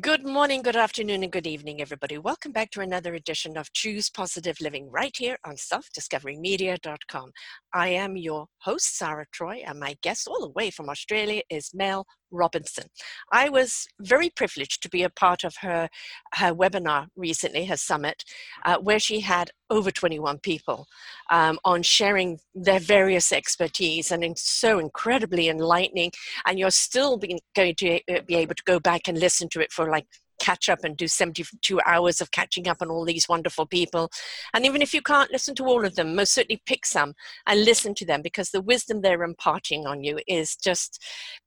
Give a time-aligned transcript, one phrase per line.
[0.00, 2.16] Good morning, good afternoon, and good evening, everybody.
[2.16, 7.32] Welcome back to another edition of Choose Positive Living right here on selfdiscoverymedia.com.
[7.74, 11.72] I am your host, Sarah Troy, and my guest all the way from Australia is
[11.74, 12.84] Mel Robinson.
[13.30, 15.88] I was very privileged to be a part of her,
[16.34, 18.24] her webinar recently, her summit,
[18.64, 20.86] uh, where she had over 21 people
[21.30, 26.10] um, on sharing their various expertise and it's so incredibly enlightening.
[26.46, 29.60] And you're still being, going to uh, be able to go back and listen to
[29.60, 30.06] it for like
[30.42, 34.10] catch up and do 72 hours of catching up on all these wonderful people.
[34.52, 37.14] And even if you can't listen to all of them, most certainly pick some
[37.46, 41.02] and listen to them because the wisdom they're imparting on you is just,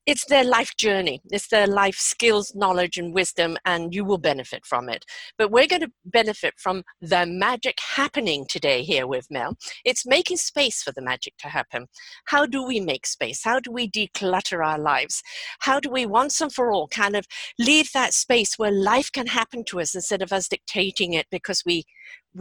[0.05, 1.21] it's their life journey.
[1.31, 5.03] It's their life skills, knowledge, and wisdom, and you will benefit from it.
[5.37, 9.57] But we're going to benefit from the magic happening today here with Mel.
[9.83, 11.87] It's making space for the magic to happen.
[12.25, 13.43] How do we make space?
[13.43, 15.23] How do we declutter our lives?
[15.59, 17.25] How do we once and for all kind of
[17.57, 21.63] leave that space where life can happen to us instead of us dictating it because
[21.65, 21.83] we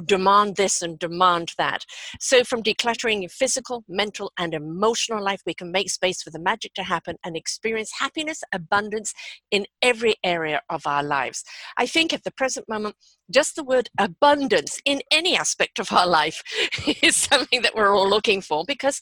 [0.04, 1.84] demand this and demand that.
[2.20, 6.38] So, from decluttering your physical, mental, and emotional life, we can make space for the
[6.38, 9.12] magic to happen and experience happiness, abundance
[9.50, 11.44] in every area of our lives.
[11.76, 12.96] I think at the present moment,
[13.30, 16.42] just the word abundance in any aspect of our life
[17.02, 19.00] is something that we're all looking for because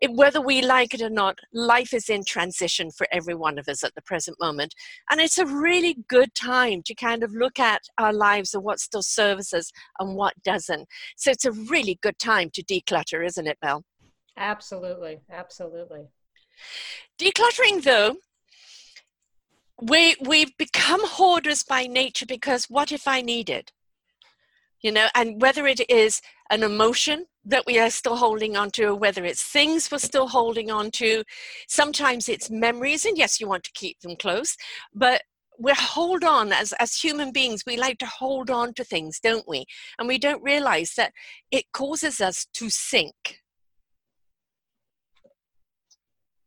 [0.00, 3.68] it, whether we like it or not, life is in transition for every one of
[3.68, 4.74] us at the present moment.
[5.10, 8.80] And it's a really good time to kind of look at our lives and what
[8.80, 10.86] still serves us and what doesn't.
[11.16, 13.84] So it's a really good time to declutter, isn't it, Mel?
[14.36, 15.20] Absolutely.
[15.30, 16.06] Absolutely.
[17.18, 18.16] Decluttering, though,
[19.80, 23.72] we we've become hoarders by nature because what if I need it?
[24.82, 26.20] You know, and whether it is
[26.50, 30.28] an emotion that we are still holding on to, or whether it's things we're still
[30.28, 31.24] holding on to,
[31.68, 34.56] sometimes it's memories, and yes, you want to keep them close,
[34.94, 35.22] but
[35.58, 39.48] we hold on as as human beings we like to hold on to things don't
[39.48, 39.64] we
[39.98, 41.12] and we don't realize that
[41.50, 43.40] it causes us to sink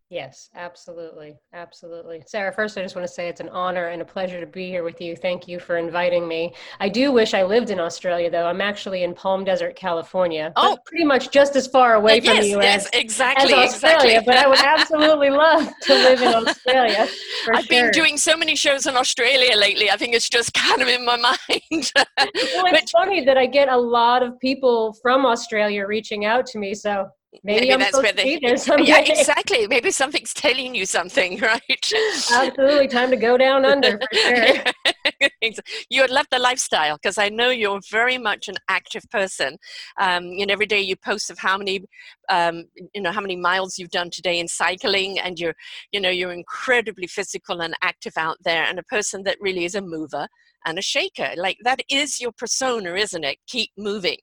[0.10, 1.38] Yes, absolutely.
[1.54, 2.24] Absolutely.
[2.26, 4.68] Sarah, first, I just want to say it's an honor and a pleasure to be
[4.68, 5.16] here with you.
[5.16, 6.56] Thank you for inviting me.
[6.80, 8.48] I do wish I lived in Australia, though.
[8.48, 10.52] I'm actually in Palm Desert, California.
[10.56, 14.18] Oh, pretty much just as far away yes, from the US yes, exactly, as Australia,
[14.18, 14.26] exactly.
[14.26, 17.08] but I would absolutely love to live in Australia.
[17.54, 17.70] I've sure.
[17.70, 19.92] been doing so many shows in Australia lately.
[19.92, 21.92] I think it's just kind of in my mind.
[21.94, 26.58] well, it's funny that I get a lot of people from Australia reaching out to
[26.58, 26.74] me.
[26.74, 27.10] So
[27.44, 28.40] Maybe, Maybe I'm that's where they,
[28.86, 29.68] Yeah, exactly.
[29.68, 31.92] Maybe something's telling you something, right?
[32.32, 32.88] Absolutely.
[32.88, 34.64] Time to go down under for sure.
[35.90, 39.58] you would love the lifestyle because I know you're very much an active person.
[40.00, 41.82] Um, and every day you post of how many,
[42.30, 45.56] um, you know, how many miles you've done today in cycling, and you're,
[45.92, 49.76] you know, you're incredibly physical and active out there, and a person that really is
[49.76, 50.28] a mover
[50.66, 51.30] and a shaker.
[51.38, 53.38] Like that is your persona, isn't it?
[53.48, 54.18] Keep moving.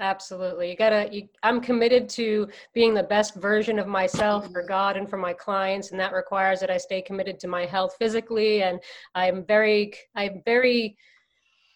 [0.00, 0.70] Absolutely.
[0.70, 4.68] You gotta, you, I'm committed to being the best version of myself for mm-hmm.
[4.68, 5.92] God and for my clients.
[5.92, 8.62] And that requires that I stay committed to my health physically.
[8.62, 8.80] And
[9.14, 10.96] I'm very, I'm very,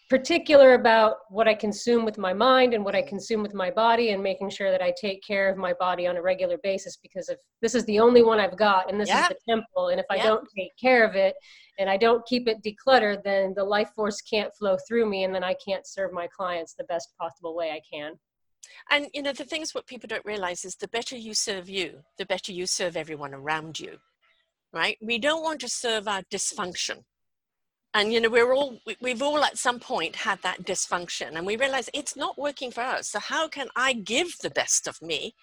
[0.09, 3.09] particular about what I consume with my mind and what I mm-hmm.
[3.09, 6.17] consume with my body and making sure that I take care of my body on
[6.17, 9.23] a regular basis because if this is the only one I've got and this yeah.
[9.23, 11.35] is the temple and if I don't take care of it
[11.79, 15.33] and I don't keep it decluttered then the life force can't flow through me and
[15.33, 18.13] then I can't serve my clients the best possible way I can.
[18.91, 22.01] And you know the things what people don't realize is the better you serve you,
[22.17, 23.97] the better you serve everyone around you.
[24.71, 24.97] Right?
[25.01, 27.03] We don't want to serve our dysfunction
[27.93, 31.55] and you know we're all we've all at some point had that dysfunction and we
[31.55, 35.33] realize it's not working for us so how can i give the best of me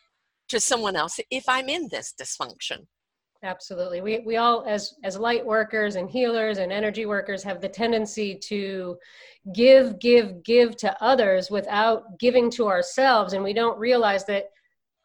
[0.48, 2.86] to someone else if i'm in this dysfunction
[3.42, 4.00] absolutely.
[4.00, 8.34] We, we all as as light workers and healers and energy workers have the tendency
[8.34, 8.96] to
[9.54, 14.50] give give give to others without giving to ourselves and we don't realize that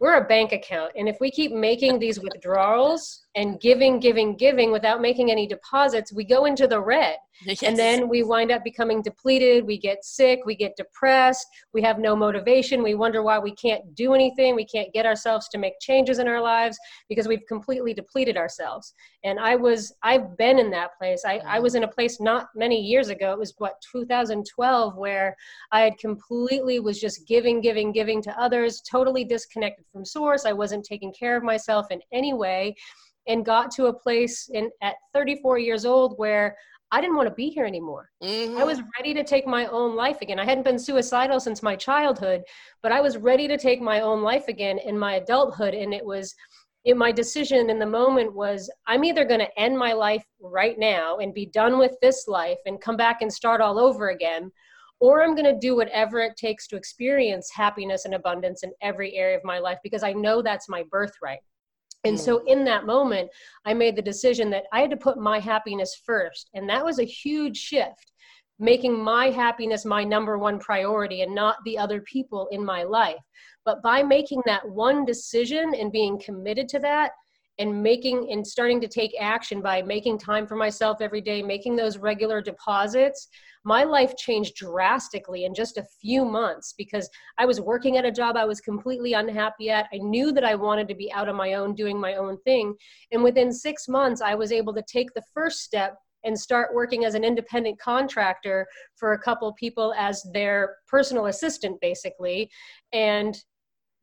[0.02, 0.92] we're a bank account.
[0.98, 6.12] And if we keep making these withdrawals and giving, giving, giving without making any deposits,
[6.12, 7.18] we go into the red.
[7.46, 7.64] Yes.
[7.64, 9.66] And then we wind up becoming depleted.
[9.66, 10.42] We get sick.
[10.46, 11.48] We get depressed.
[11.74, 12.84] We have no motivation.
[12.84, 14.56] We wonder why we can't do anything.
[14.56, 16.78] We can't get ourselves to make changes in our lives
[17.10, 18.94] because we've completely depleted ourselves.
[19.24, 21.24] And I was, I've been in that place.
[21.26, 23.32] I, I was in a place not many years ago.
[23.32, 25.36] It was what, 2012, where
[25.72, 30.46] I had completely was just giving, giving, giving to others, totally disconnected from source.
[30.46, 32.76] I wasn't taking care of myself in any way
[33.28, 36.56] and got to a place in at 34 years old where
[36.94, 38.10] I didn't want to be here anymore.
[38.22, 38.58] Mm-hmm.
[38.58, 40.40] I was ready to take my own life again.
[40.40, 42.42] I hadn't been suicidal since my childhood,
[42.84, 45.74] but I was ready to take my own life again in my adulthood.
[45.74, 46.36] And it was,
[46.84, 50.78] it, my decision in the moment was I'm either going to end my life right
[50.78, 54.52] now and be done with this life and come back and start all over again,
[55.00, 59.16] or I'm going to do whatever it takes to experience happiness and abundance in every
[59.16, 61.40] area of my life because I know that's my birthright.
[62.04, 62.48] And so mm.
[62.48, 63.30] in that moment,
[63.66, 66.50] I made the decision that I had to put my happiness first.
[66.54, 68.12] And that was a huge shift,
[68.60, 73.22] making my happiness my number one priority and not the other people in my life.
[73.66, 77.12] But by making that one decision and being committed to that,
[77.62, 81.76] and making and starting to take action by making time for myself every day, making
[81.76, 83.28] those regular deposits,
[83.64, 88.12] my life changed drastically in just a few months because I was working at a
[88.12, 89.86] job I was completely unhappy at.
[89.94, 92.74] I knew that I wanted to be out on my own, doing my own thing.
[93.12, 97.06] And within six months, I was able to take the first step and start working
[97.06, 98.66] as an independent contractor
[98.96, 102.50] for a couple people as their personal assistant basically
[102.94, 103.44] and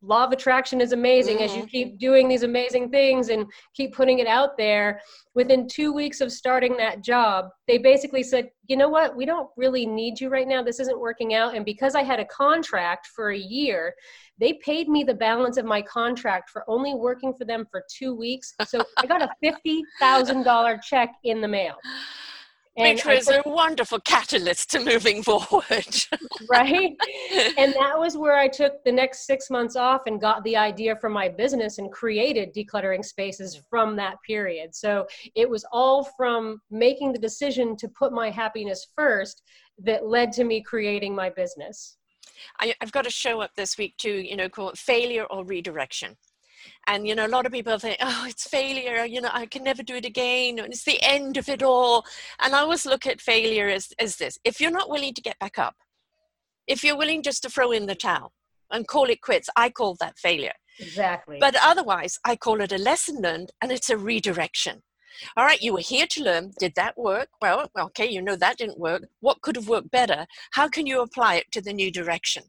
[0.01, 1.43] law of attraction is amazing mm-hmm.
[1.43, 1.67] as you mm-hmm.
[1.67, 5.01] keep doing these amazing things and keep putting it out there
[5.35, 9.49] within two weeks of starting that job they basically said you know what we don't
[9.57, 13.07] really need you right now this isn't working out and because i had a contract
[13.07, 13.93] for a year
[14.39, 18.15] they paid me the balance of my contract for only working for them for two
[18.15, 19.29] weeks so i got a
[20.03, 21.75] $50000 check in the mail
[22.79, 25.95] and Which was a wonderful catalyst to moving forward.
[26.49, 26.95] right?
[27.57, 30.95] And that was where I took the next six months off and got the idea
[30.95, 34.73] for my business and created decluttering spaces from that period.
[34.73, 35.05] So
[35.35, 39.43] it was all from making the decision to put my happiness first
[39.83, 41.97] that led to me creating my business.
[42.59, 46.15] I, have got a show up this week too, you know, called Failure or Redirection
[46.87, 49.63] and you know a lot of people think oh it's failure you know i can
[49.63, 52.05] never do it again and it's the end of it all.
[52.39, 55.39] And i always look at failure as, as this if you're not willing to get
[55.39, 55.75] back up
[56.67, 58.33] if you're willing just to throw in the towel
[58.71, 60.53] and call it quits i call that failure.
[60.79, 61.37] Exactly.
[61.39, 64.81] But otherwise i call it a lesson learned and it's a redirection.
[65.35, 66.51] All right you were here to learn.
[66.59, 67.29] Did that work?
[67.41, 69.03] Well okay you know that didn't work.
[69.19, 70.25] What could have worked better?
[70.51, 72.43] How can you apply it to the new direction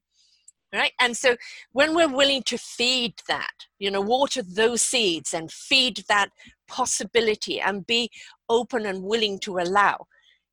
[0.72, 0.92] right?
[1.00, 1.36] And so
[1.72, 6.30] when we're willing to feed that you know water those seeds and feed that
[6.68, 8.10] possibility and be
[8.48, 10.06] open and willing to allow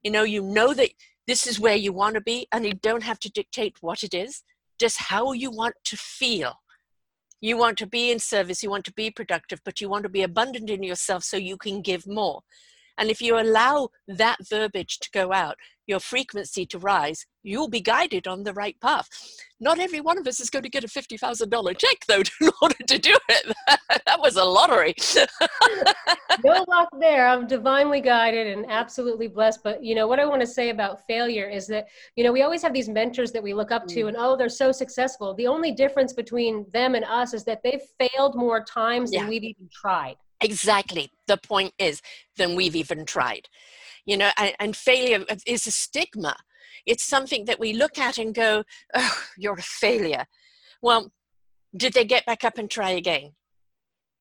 [0.04, 0.90] you know you know that
[1.28, 4.14] this is where you want to be and you don't have to dictate what it
[4.14, 4.44] is
[4.80, 6.54] just how you want to feel.
[7.42, 10.10] You want to be in service you want to be productive but you want to
[10.10, 12.42] be abundant in yourself so you can give more
[12.98, 15.56] and if you allow that verbiage to go out
[15.88, 19.08] your frequency to rise, you'll be guided on the right path.
[19.60, 22.76] Not every one of us is going to get a $50,000 check, though, in order
[22.88, 23.56] to do it.
[24.06, 24.94] that was a lottery.
[26.44, 27.28] no luck there.
[27.28, 29.62] I'm divinely guided and absolutely blessed.
[29.64, 32.42] But, you know, what I want to say about failure is that, you know, we
[32.42, 34.08] always have these mentors that we look up to, mm.
[34.10, 35.34] and oh, they're so successful.
[35.36, 39.22] The only difference between them and us is that they've failed more times yeah.
[39.22, 40.18] than we've even tried.
[40.42, 41.12] Exactly.
[41.28, 42.02] The point is,
[42.38, 43.48] than we've even tried.
[44.06, 46.38] You know and, and failure is a stigma.
[46.86, 48.64] It's something that we look at and go
[48.96, 50.26] oh you're a failure.
[50.82, 51.12] Well
[51.76, 53.34] did they get back up and try again?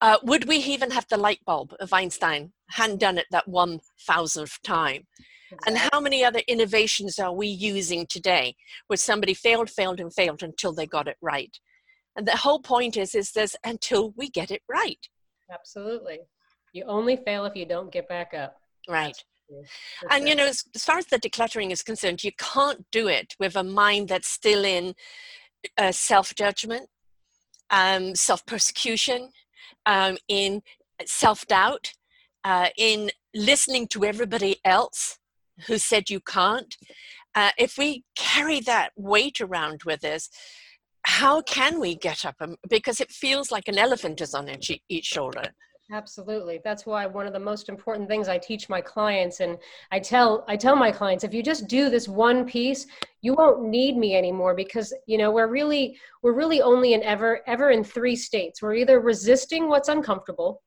[0.00, 3.80] Uh, would we even have the light bulb of einstein hadn't done it that one
[4.06, 5.06] thousandth time?
[5.52, 5.75] Exactly.
[5.75, 8.56] and how many other innovations are we using today
[8.88, 11.56] where somebody failed failed and failed until they got it right?
[12.16, 15.08] And the whole point is is this until we get it right
[15.50, 16.20] absolutely.
[16.72, 18.60] You only fail if you don't get back up.
[18.88, 19.16] Right.
[20.10, 23.34] And you know, as, as, far as the decluttering is concerned, you can't do it
[23.38, 24.94] with a mind that's still in
[25.78, 26.88] uh, self judgment,
[27.70, 29.30] um, self persecution,
[29.86, 30.62] um, in
[31.04, 31.92] self doubt,
[32.44, 35.18] uh, in listening to everybody else
[35.66, 36.76] who said you can't.
[37.34, 40.28] Uh, if we carry that weight around with us,
[41.06, 42.34] how can we get up?
[42.68, 45.44] Because it feels like an elephant is on each, each shoulder.
[45.92, 46.60] Absolutely.
[46.64, 49.56] That's why one of the most important things I teach my clients and
[49.92, 52.88] I tell I tell my clients if you just do this one piece,
[53.22, 57.40] you won't need me anymore because you know, we're really we're really only in ever
[57.46, 58.60] ever in three states.
[58.60, 60.60] We're either resisting what's uncomfortable,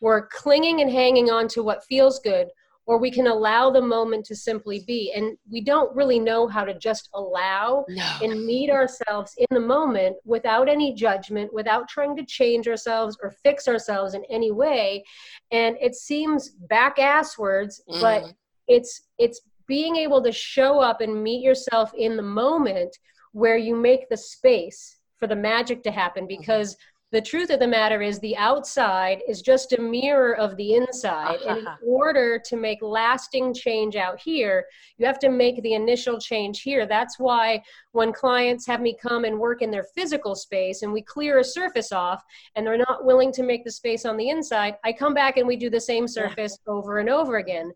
[0.00, 2.48] we're clinging and hanging on to what feels good
[2.86, 5.12] or we can allow the moment to simply be.
[5.14, 8.10] And we don't really know how to just allow no.
[8.22, 13.34] and meet ourselves in the moment without any judgment, without trying to change ourselves or
[13.42, 15.04] fix ourselves in any way.
[15.50, 18.00] And it seems back asswards, mm.
[18.00, 18.32] but
[18.68, 22.96] it's it's being able to show up and meet yourself in the moment
[23.32, 26.38] where you make the space for the magic to happen mm-hmm.
[26.40, 30.56] because mm-hmm the truth of the matter is the outside is just a mirror of
[30.56, 31.50] the inside uh-huh.
[31.50, 34.64] and in order to make lasting change out here
[34.98, 39.24] you have to make the initial change here that's why when clients have me come
[39.24, 42.24] and work in their physical space and we clear a surface off
[42.56, 45.46] and they're not willing to make the space on the inside i come back and
[45.46, 46.72] we do the same surface yeah.
[46.72, 47.72] over and over again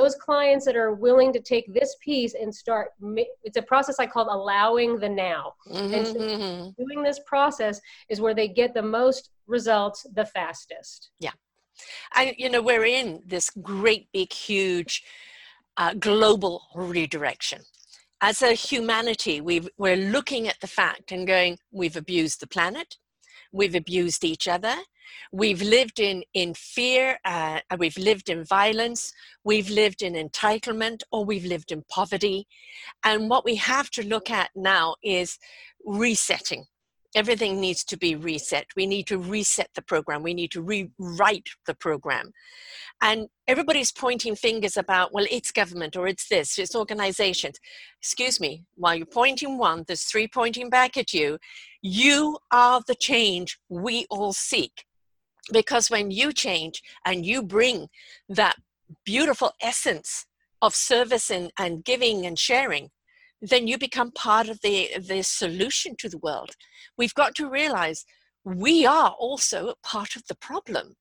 [0.00, 2.88] those clients that are willing to take this piece and start
[3.44, 5.54] it's a process i call allowing the now.
[5.68, 5.94] Mm-hmm.
[5.94, 6.82] and so mm-hmm.
[6.82, 11.10] doing this process is where they get the most results the fastest.
[11.18, 11.32] Yeah.
[12.14, 15.02] And you know we're in this great big huge
[15.76, 17.62] uh, global redirection.
[18.20, 22.96] As a humanity we we're looking at the fact and going we've abused the planet.
[23.52, 24.76] We've abused each other
[25.32, 29.12] We've lived in, in fear, uh, we've lived in violence,
[29.44, 32.46] we've lived in entitlement, or we've lived in poverty.
[33.04, 35.38] And what we have to look at now is
[35.84, 36.66] resetting.
[37.14, 38.66] Everything needs to be reset.
[38.76, 40.22] We need to reset the program.
[40.22, 42.30] We need to rewrite the program.
[43.00, 47.58] And everybody's pointing fingers about, well, it's government or it's this, it's organizations.
[48.00, 51.38] Excuse me, while you're pointing one, there's three pointing back at you.
[51.82, 54.84] You are the change we all seek
[55.52, 57.88] because when you change and you bring
[58.28, 58.56] that
[59.04, 60.26] beautiful essence
[60.62, 62.90] of service and, and giving and sharing
[63.40, 66.50] then you become part of the the solution to the world.
[66.96, 68.04] We've got to realize
[68.44, 70.96] we are also part of the problem.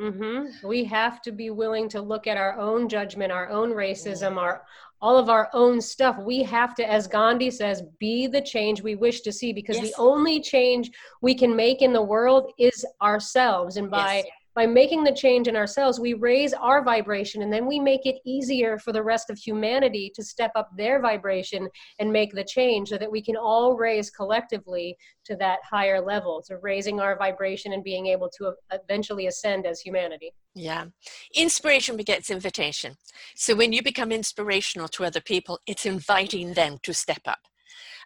[0.00, 0.66] Mm-hmm.
[0.66, 4.64] we have to be willing to look at our own judgment our own racism our
[5.04, 6.16] all of our own stuff.
[6.16, 9.90] We have to, as Gandhi says, be the change we wish to see because yes.
[9.90, 13.76] the only change we can make in the world is ourselves.
[13.76, 17.66] And by yes by making the change in ourselves, we raise our vibration and then
[17.66, 21.68] we make it easier for the rest of humanity to step up their vibration
[21.98, 26.42] and make the change so that we can all raise collectively to that higher level,
[26.46, 30.32] to raising our vibration and being able to eventually ascend as humanity.
[30.54, 30.86] Yeah.
[31.34, 32.94] Inspiration begets invitation.
[33.34, 37.40] So when you become inspirational to other people, it's inviting them to step up.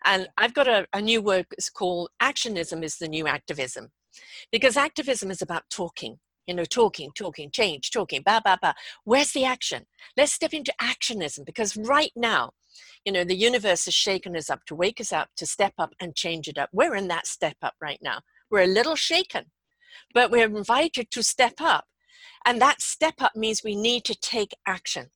[0.05, 3.91] And I've got a, a new word, it's called actionism is the new activism
[4.51, 8.75] because activism is about talking you know, talking, talking, change, talking, ba, ba, ba.
[9.05, 9.85] Where's the action?
[10.17, 12.53] Let's step into actionism because right now,
[13.05, 15.93] you know, the universe has shaken us up to wake us up, to step up
[16.01, 16.71] and change it up.
[16.73, 18.21] We're in that step up right now.
[18.51, 19.45] We're a little shaken,
[20.15, 21.85] but we're invited to step up.
[22.47, 25.11] And that step up means we need to take action.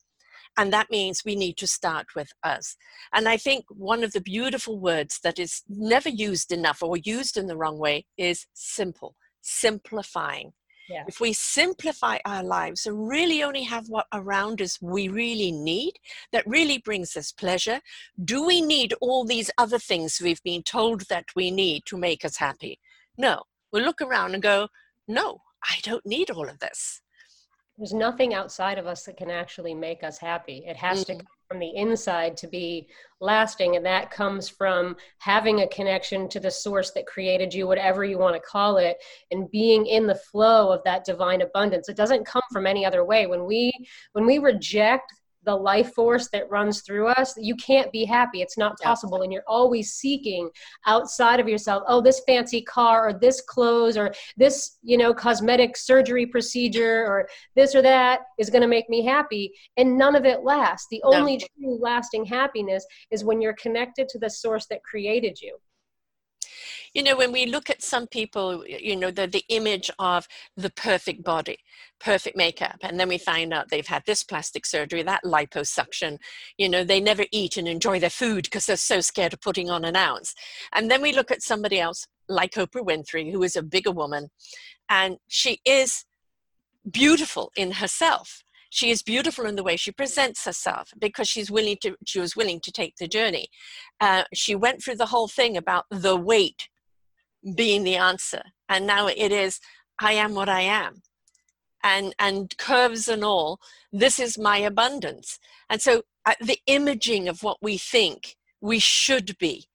[0.59, 2.77] And that means we need to start with us.
[3.15, 7.39] And I think one of the beautiful words that is never used enough or used
[7.39, 10.53] in the wrong way is simple, simplifying.
[10.93, 11.05] Yeah.
[11.09, 15.95] If we simplify our lives and really only have what around us we really need,
[16.33, 17.81] that really brings us pleasure,
[18.23, 22.27] do we need all these other things we've been told that we need to make
[22.27, 22.79] us happy?
[23.17, 23.43] No.
[23.73, 24.69] We look around and go,
[25.09, 27.01] no, I don't need all of this.
[27.79, 30.63] There's nothing outside of us that can actually make us happy.
[30.67, 31.21] It has mm-hmm.
[31.21, 32.89] to from the inside to be
[33.21, 38.07] lasting and that comes from having a connection to the source that created you whatever
[38.07, 38.97] you want to call it
[39.31, 41.91] and being in the flow of that divine abundance.
[41.91, 43.27] It doesn't come from any other way.
[43.27, 43.71] When we
[44.15, 45.13] when we reject
[45.45, 48.43] the life force that runs through us you can't be happy.
[48.43, 49.23] It's not possible.
[49.23, 50.51] And you're always seeking
[50.87, 55.77] outside of yourself oh this fancy car or this clothes or this you know cosmetic
[55.77, 59.53] surgery procedure or this or that is going to make me happy.
[59.77, 60.87] And none of it lasts.
[60.91, 61.47] The only no.
[61.57, 65.57] true lasting happiness is when you're connected to the source that created you
[66.95, 70.71] you know when we look at some people you know the, the image of the
[70.71, 71.59] perfect body
[72.01, 76.19] perfect makeup and then we find out they've had this plastic surgery that liposuction
[76.59, 79.71] you know they never eat and enjoy their food because they're so scared of putting
[79.71, 80.35] on an ounce.
[80.73, 84.29] And then we look at somebody else like oprah winfrey who is a bigger woman
[84.89, 86.05] and she is
[86.91, 88.43] beautiful in herself.
[88.71, 92.37] She is beautiful in the way she presents herself because she's willing to she was
[92.37, 93.49] willing to take the journey.
[94.01, 96.69] Uh, she went through the whole thing about the weight
[97.57, 99.61] being the answer and now it is
[100.01, 101.03] i am what i am
[101.83, 103.59] and and curves and all
[103.93, 109.37] this is my abundance and so uh, the imaging of what we think we should
[109.39, 109.67] be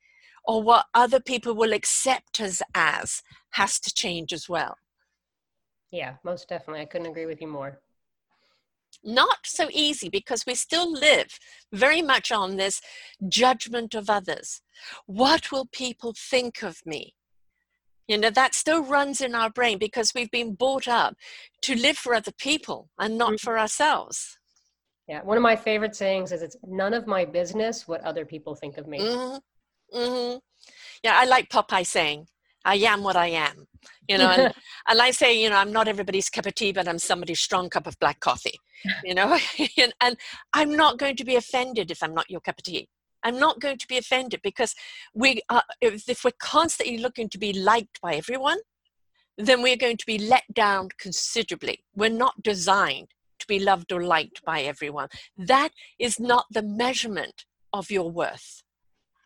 [0.46, 3.22] or what other people will accept us as
[3.52, 4.78] has to change as well
[5.92, 6.82] Yeah, most definitely.
[6.82, 7.80] I couldn't agree with you more.
[9.04, 11.40] Not so easy because we still live
[11.72, 12.82] very much on this
[13.30, 14.62] judgment of others.
[15.06, 17.14] What will people think of me?
[18.08, 21.16] You know, that still runs in our brain because we've been brought up
[21.64, 23.38] to live for other people and not mm-hmm.
[23.38, 24.38] for ourselves.
[25.08, 28.56] Yeah, one of my favorite sayings is it's none of my business what other people
[28.56, 29.00] think of me.
[29.00, 29.98] Mm-hmm.
[29.98, 30.38] Mm-hmm.
[31.04, 32.28] Yeah, I like Popeye saying,
[32.66, 33.66] I am what I am.
[34.10, 34.54] You know, and,
[34.90, 37.70] and I say, you know, I'm not everybody's cup of tea, but I'm somebody's strong
[37.70, 38.60] cup of black coffee.
[39.04, 39.38] You know,
[39.78, 40.18] and, and
[40.54, 42.90] I'm not going to be offended if I'm not your cup of tea.
[43.28, 44.74] I'm not going to be offended because
[45.14, 48.60] we are, if, if we're constantly looking to be liked by everyone,
[49.38, 51.84] then we're going to be let down considerably.
[51.94, 55.10] We're not designed to be loved or liked by everyone.
[55.38, 57.44] That is not the measurement
[57.74, 58.64] of your worth.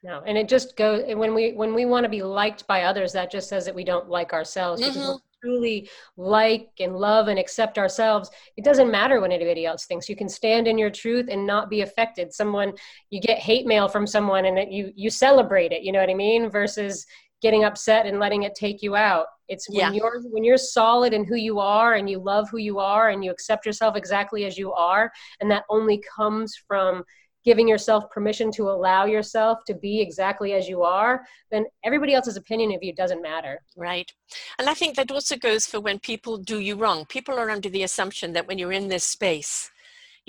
[0.04, 3.14] No, and it just goes when we when we want to be liked by others,
[3.14, 4.82] that just says that we don't like ourselves.
[4.82, 4.94] Mm-hmm.
[5.00, 10.10] Because truly like and love and accept ourselves, it doesn't matter what anybody else thinks.
[10.10, 12.34] You can stand in your truth and not be affected.
[12.34, 12.74] Someone
[13.10, 15.84] you get hate mail from someone and it, you you celebrate it.
[15.84, 16.50] You know what I mean?
[16.50, 17.06] Versus
[17.42, 19.26] getting upset and letting it take you out.
[19.48, 19.92] It's when yeah.
[19.92, 23.24] you're when you're solid in who you are and you love who you are and
[23.24, 27.04] you accept yourself exactly as you are, and that only comes from
[27.44, 32.38] giving yourself permission to allow yourself to be exactly as you are, then everybody else's
[32.38, 33.62] opinion of you doesn't matter.
[33.76, 34.12] Right.
[34.60, 37.06] And I think that also goes for when people do you wrong.
[37.06, 39.72] People are under the assumption that when you're in this space,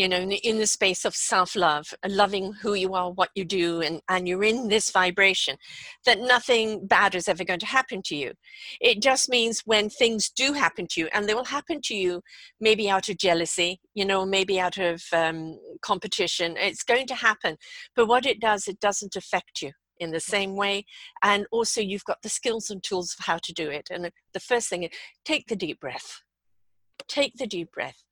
[0.02, 3.82] you know, in the space of self love, loving who you are, what you do,
[3.82, 5.56] and, and you're in this vibration,
[6.04, 8.32] that nothing bad is ever going to happen to you.
[8.80, 12.21] It just means when things do happen to you, and they will happen to you
[12.61, 17.56] maybe out of jealousy, you know, maybe out of um, competition, it's going to happen.
[17.94, 20.85] But what it does, it doesn't affect you in the same way
[21.23, 24.40] and also you've got the skills and tools of how to do it and the
[24.40, 24.90] first thing is
[25.25, 26.23] take the deep breath
[27.06, 28.02] take the deep breath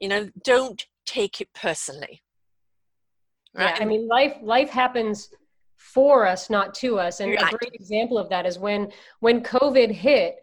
[0.00, 2.22] you know don't take it personally.
[3.54, 3.74] Right?
[3.76, 5.30] Yeah, I mean, life life happens
[5.76, 7.20] for us, not to us.
[7.20, 7.52] And right.
[7.52, 10.36] a great example of that is when when COVID hit,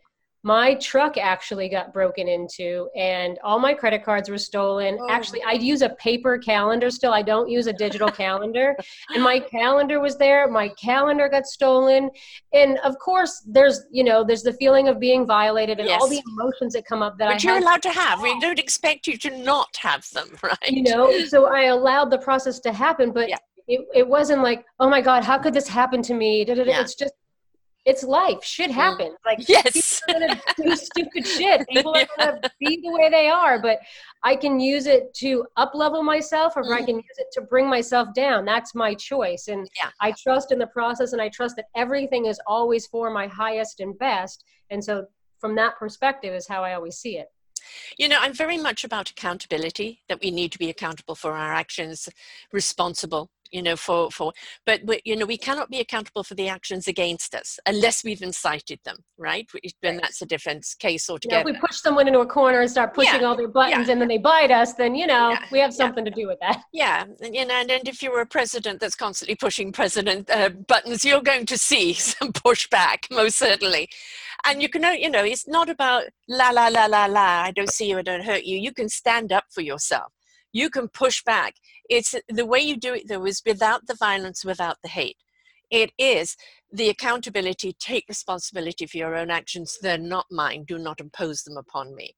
[0.46, 4.96] my truck actually got broken into and all my credit cards were stolen.
[5.02, 5.10] Oh.
[5.10, 7.12] actually i use a paper calendar still.
[7.12, 8.78] I don't use a digital calendar.
[9.10, 10.48] And my calendar was there.
[10.48, 12.12] My calendar got stolen.
[12.54, 16.00] And of course there's you know there's the feeling of being violated and yes.
[16.00, 18.22] all the emotions that come up that but I you're allowed to have.
[18.22, 20.70] We don't expect you to not have them right?
[20.70, 23.38] You know so i allowed the process to happen but yeah.
[23.68, 26.46] it, it wasn't like oh my god how could this happen to me?
[26.46, 26.82] Yeah.
[26.82, 27.14] it's just
[27.86, 28.44] it's life.
[28.44, 29.16] Shit happens.
[29.26, 31.68] Like yes, people are gonna do stupid shit.
[31.70, 33.62] People are gonna be the way they are.
[33.62, 33.80] But
[34.24, 36.74] I can use it to up level myself, or mm-hmm.
[36.74, 38.44] I can use it to bring myself down.
[38.44, 39.48] That's my choice.
[39.48, 39.92] And yeah.
[40.02, 43.80] I trust in the process, and I trust that everything is always for my highest
[43.80, 44.44] and best.
[44.72, 45.06] And so,
[45.40, 47.28] from that perspective, is how I always see it.
[47.98, 51.54] You know, I'm very much about accountability, that we need to be accountable for our
[51.54, 52.10] actions,
[52.52, 54.34] responsible you know for for
[54.66, 58.22] but we, you know we cannot be accountable for the actions against us unless we've
[58.22, 59.48] incited them right?
[59.82, 62.60] Then that's a different case altogether you know, if we push someone into a corner
[62.62, 63.28] and start pushing yeah.
[63.28, 63.94] all their buttons yeah.
[63.94, 65.46] and then they bite us then you know yeah.
[65.52, 66.62] we have something to do with that.
[66.74, 67.06] Yeah.
[67.22, 71.06] And, you know and, and if you're a president that's constantly pushing president uh, buttons
[71.06, 73.88] you're going to see some pushback most certainly.
[74.46, 77.72] And you can you know it's not about la la la la la i don't
[77.72, 78.58] see you i don't hurt you.
[78.58, 80.12] You can stand up for yourself
[80.56, 81.56] you can push back.
[81.90, 85.18] It's the way you do it though is without the violence, without the hate.
[85.70, 86.38] It is
[86.72, 89.78] the accountability, take responsibility for your own actions.
[89.82, 90.64] They're not mine.
[90.66, 92.16] Do not impose them upon me.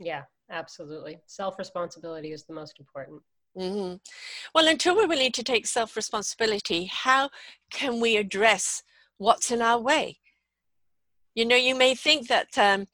[0.00, 1.20] Yeah, absolutely.
[1.26, 3.22] Self responsibility is the most important.
[3.56, 3.96] Mm-hmm.
[4.52, 7.30] Well, until we're willing to take self responsibility, how
[7.70, 8.82] can we address
[9.18, 10.18] what's in our way?
[11.36, 12.88] You know, you may think that um,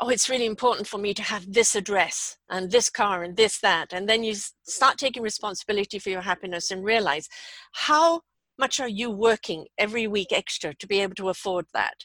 [0.00, 3.58] oh, it's really important for me to have this address and this car and this,
[3.60, 3.92] that.
[3.92, 7.28] And then you start taking responsibility for your happiness and realize
[7.72, 8.20] how
[8.58, 12.04] much are you working every week extra to be able to afford that?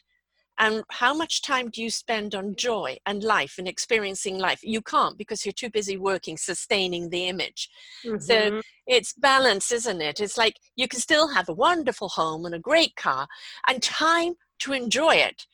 [0.58, 4.60] And how much time do you spend on joy and life and experiencing life?
[4.62, 7.70] You can't because you're too busy working, sustaining the image.
[8.04, 8.18] Mm-hmm.
[8.18, 10.20] So it's balance, isn't it?
[10.20, 13.26] It's like you can still have a wonderful home and a great car
[13.66, 15.46] and time to enjoy it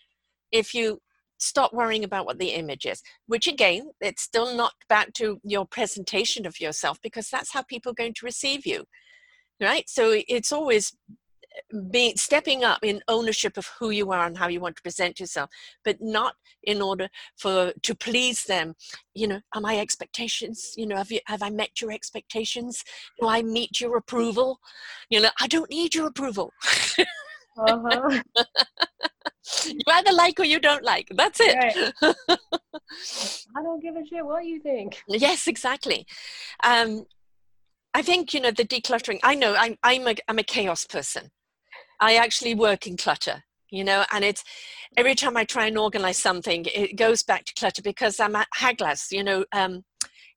[0.51, 1.01] if you
[1.39, 5.65] stop worrying about what the image is which again it's still not back to your
[5.65, 8.85] presentation of yourself because that's how people are going to receive you
[9.61, 9.89] right?
[9.89, 14.49] So it's always eh, being stepping up in ownership of who you are and how
[14.49, 15.51] you want to present yourself
[15.85, 18.75] but not in order for to please them.
[19.15, 22.85] You know are my expectations you know have you have i met your expectations?
[23.21, 24.61] Do i meet your approval?
[25.11, 26.53] You know i don't need your approval.
[27.59, 28.23] Uh-huh.
[29.67, 31.09] you either like or you don't like.
[31.15, 31.57] That's it.
[31.57, 32.15] Right.
[33.57, 35.03] I don't give a shit what you think.
[35.09, 36.07] Yes, exactly.
[36.65, 37.07] Um,
[37.95, 39.21] I think you know the decluttering.
[39.23, 41.31] I know I'm I'm a I'm a chaos person.
[42.01, 44.45] I actually work in clutter, you know, and it's
[44.97, 48.47] every time I try and organize something, it goes back to clutter because I'm a
[48.57, 49.85] Hagalaz, you know, um,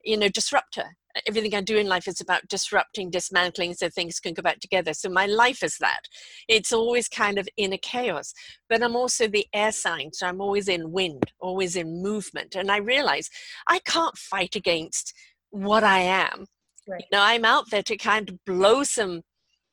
[0.04, 0.95] you know, disruptor
[1.28, 4.93] everything I do in life is about disrupting, dismantling so things can go back together.
[4.93, 6.02] So my life is that.
[6.47, 8.34] It's always kind of in a chaos.
[8.69, 12.56] But I'm also the air sign, so I'm always in wind, always in movement.
[12.56, 13.30] And I realize
[13.67, 15.13] I can't fight against
[15.50, 16.45] what I am.
[16.88, 17.06] Right.
[17.12, 19.21] You know, I'm out there to kind of blow some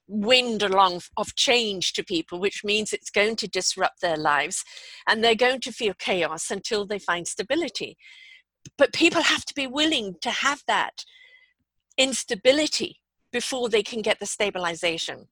[0.09, 4.65] wind along of change to people, which means it's going to disrupt their lives
[5.07, 7.97] and they're going to feel chaos until they find stability.
[8.77, 11.05] But people have to be willing to have that
[11.99, 13.01] instability
[13.33, 15.29] before they can get the stabilization.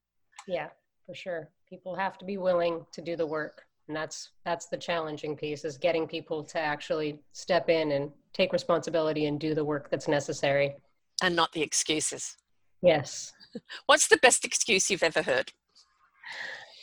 [0.47, 0.67] Yeah,
[1.05, 1.49] for sure.
[1.67, 3.63] People have to be willing to do the work.
[3.87, 8.51] And that's that's the challenging piece is getting people to actually step in and take
[8.51, 10.75] responsibility and do the work that's necessary.
[11.23, 12.35] And not the excuses.
[12.81, 13.31] Yes.
[13.85, 15.51] What's the best excuse you've ever heard?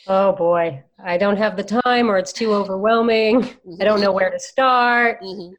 [0.07, 3.41] Oh boy, I don't have the time or it's too overwhelming.
[3.41, 3.81] Mm-hmm.
[3.81, 5.21] I don't know where to start.
[5.21, 5.53] Mm-hmm.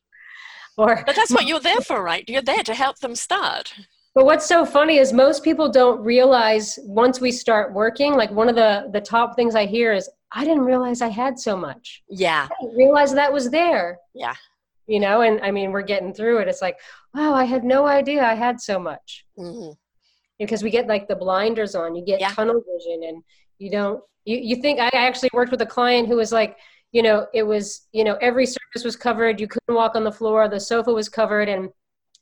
[0.77, 2.29] Or But that's what you're there for, right?
[2.29, 3.73] You're there to help them start.
[4.17, 8.49] But what's so funny is most people don't realize once we start working, like one
[8.49, 12.03] of the the top things I hear is, I didn't realize I had so much.
[12.09, 12.49] Yeah.
[12.51, 13.99] I didn't realize that was there.
[14.15, 14.35] Yeah.
[14.87, 16.49] You know, and I mean, we're getting through it.
[16.49, 16.79] It's like,
[17.13, 19.27] wow, I had no idea I had so much.
[19.39, 19.73] Mm-hmm.
[20.39, 22.31] Because we get like the blinders on, you get yeah.
[22.31, 23.23] tunnel vision, and
[23.59, 26.57] you don't, you, you think, I actually worked with a client who was like,
[26.91, 30.13] you know, it was, you know, every surface was covered, you couldn't walk on the
[30.13, 31.69] floor, the sofa was covered, and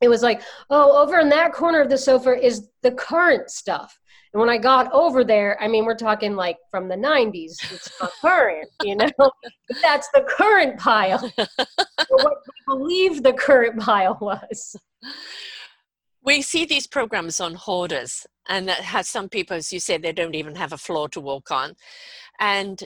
[0.05, 3.99] it was like, oh, over in that corner of the sofa is the current stuff.
[4.33, 7.53] And when I got over there, I mean, we're talking like from the 90s.
[7.73, 9.09] It's not current, you know?
[9.83, 11.33] That's the current pile.
[12.09, 12.37] what
[12.69, 14.77] we believe the current pile was.
[16.23, 20.13] We see these programs on hoarders, and that has some people, as you said, they
[20.13, 21.75] don't even have a floor to walk on.
[22.41, 22.83] And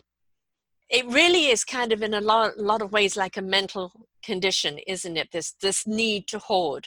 [0.91, 4.79] it really is kind of in a lot, lot of ways like a mental condition
[4.87, 5.31] isn't it?
[5.33, 6.87] This this need to hoard.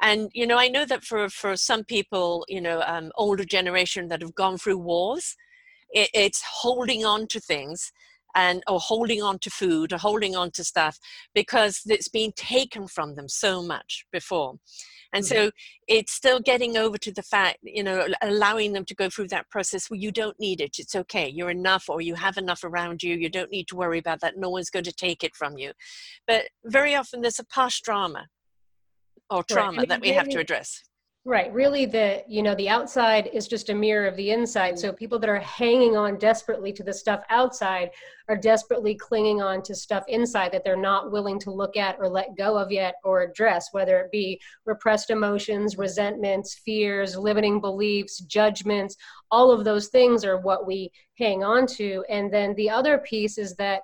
[0.00, 4.08] And you know i know that for for some people you know um, older generation
[4.08, 5.36] that have gone through wars
[5.90, 7.92] it, it's holding on to things
[8.34, 10.98] and or holding on to food or holding on to stuff
[11.34, 14.54] because it's been taken from them so much before
[15.12, 15.46] and mm-hmm.
[15.46, 15.50] so
[15.86, 19.48] it's still getting over to the fact you know allowing them to go through that
[19.50, 23.02] process where you don't need it it's okay you're enough or you have enough around
[23.02, 25.56] you you don't need to worry about that no one's going to take it from
[25.56, 25.72] you
[26.26, 28.26] but very often there's a past drama
[29.30, 29.88] or trauma right.
[29.88, 30.82] that we have to address
[31.28, 31.52] Right.
[31.52, 34.78] Really, the you know the outside is just a mirror of the inside.
[34.78, 34.96] So mm-hmm.
[34.96, 37.90] people that are hanging on desperately to the stuff outside
[38.30, 42.08] are desperately clinging on to stuff inside that they're not willing to look at or
[42.08, 48.20] let go of yet or address, whether it be repressed emotions, resentments, fears, limiting beliefs,
[48.20, 48.96] judgments.
[49.30, 52.06] All of those things are what we hang on to.
[52.08, 53.82] And then the other piece is that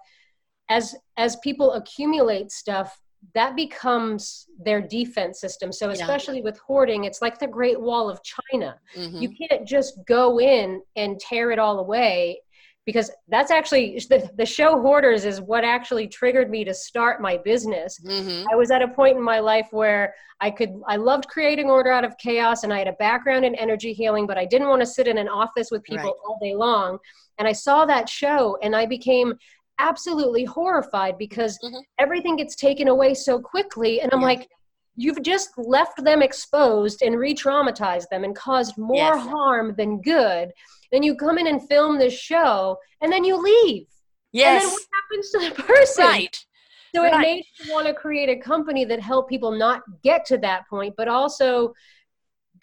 [0.70, 2.98] as as people accumulate stuff
[3.34, 5.72] that becomes their defense system.
[5.72, 6.44] So especially yeah.
[6.44, 8.78] with hoarding, it's like the Great Wall of China.
[8.96, 9.18] Mm-hmm.
[9.18, 12.40] You can't just go in and tear it all away
[12.86, 17.36] because that's actually the, the show hoarders is what actually triggered me to start my
[17.38, 18.46] business mm-hmm.
[18.52, 21.90] i was at a point in my life where i could i loved creating order
[21.90, 24.80] out of chaos and i had a background in energy healing but i didn't want
[24.80, 26.14] to sit in an office with people right.
[26.28, 26.98] all day long
[27.38, 29.34] and i saw that show and i became
[29.78, 31.78] absolutely horrified because mm-hmm.
[31.98, 34.00] everything gets taken away so quickly.
[34.00, 34.26] And I'm yeah.
[34.26, 34.48] like,
[34.96, 39.26] you've just left them exposed and re traumatized them and caused more yes.
[39.26, 40.52] harm than good.
[40.92, 43.86] Then you come in and film this show and then you leave.
[44.32, 44.62] Yes.
[44.62, 46.04] And then what happens to the person?
[46.04, 46.46] Right.
[46.94, 47.14] So right.
[47.14, 50.68] it made me want to create a company that helped people not get to that
[50.68, 51.74] point, but also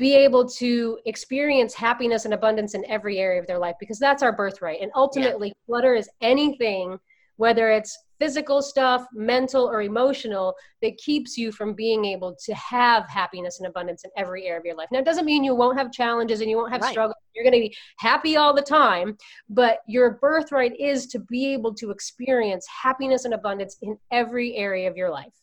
[0.01, 4.23] be able to experience happiness and abundance in every area of their life because that's
[4.23, 4.81] our birthright.
[4.81, 5.53] And ultimately, yeah.
[5.67, 6.97] clutter is anything,
[7.35, 13.07] whether it's physical stuff, mental, or emotional, that keeps you from being able to have
[13.09, 14.87] happiness and abundance in every area of your life.
[14.91, 16.91] Now, it doesn't mean you won't have challenges and you won't have right.
[16.91, 17.17] struggles.
[17.35, 19.15] You're going to be happy all the time,
[19.49, 24.89] but your birthright is to be able to experience happiness and abundance in every area
[24.89, 25.40] of your life.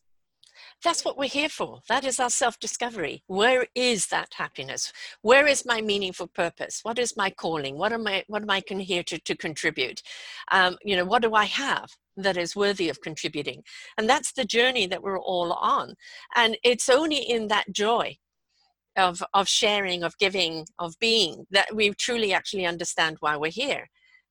[0.85, 1.81] That's what we're here for.
[1.89, 3.23] That is our self discovery.
[3.27, 4.93] Where is that happiness?
[5.23, 6.81] Where is my meaningful purpose?
[6.83, 7.77] What is my calling?
[7.77, 10.03] What am I, what am I here to, to contribute?
[10.53, 11.91] Um, you know, what do I have?
[12.19, 13.63] that is worthy of contributing.
[13.97, 15.95] And that's the journey that we're all on.
[16.35, 18.17] And it's only in that joy
[18.97, 23.89] of, of sharing, of giving, of being that we truly actually understand why we're here.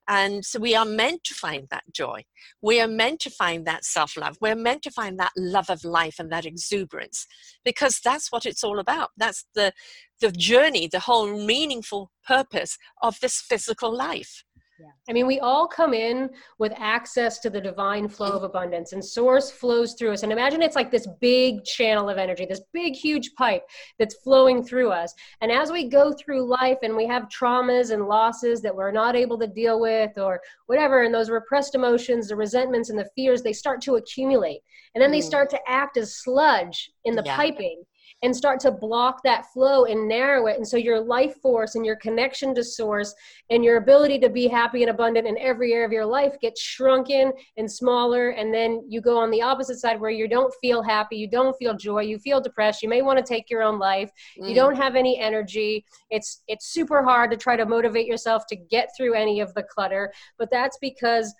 [0.07, 2.23] And so we are meant to find that joy.
[2.61, 4.37] We are meant to find that self love.
[4.39, 7.27] We're meant to find that love of life and that exuberance
[7.65, 9.09] because that's what it's all about.
[9.17, 9.73] That's the,
[10.21, 14.43] the journey, the whole meaningful purpose of this physical life.
[14.79, 14.87] Yeah.
[15.09, 19.03] I mean, we all come in with access to the divine flow of abundance, and
[19.03, 20.23] source flows through us.
[20.23, 23.63] And imagine it's like this big channel of energy, this big, huge pipe
[23.97, 25.13] that's flowing through us.
[25.41, 29.15] And as we go through life and we have traumas and losses that we're not
[29.15, 33.41] able to deal with, or whatever, and those repressed emotions, the resentments, and the fears,
[33.41, 34.61] they start to accumulate.
[34.93, 35.23] And then they mm.
[35.23, 37.35] start to act as sludge in the yeah.
[37.35, 37.83] piping
[38.23, 40.57] and start to block that flow and narrow it.
[40.57, 43.13] And so your life force and your connection to source
[43.49, 46.59] and your ability to be happy and abundant in every area of your life gets
[46.59, 48.29] shrunken and smaller.
[48.29, 51.55] And then you go on the opposite side where you don't feel happy, you don't
[51.57, 54.49] feel joy, you feel depressed, you may want to take your own life, mm.
[54.49, 55.85] you don't have any energy.
[56.09, 59.63] It's it's super hard to try to motivate yourself to get through any of the
[59.63, 61.33] clutter, but that's because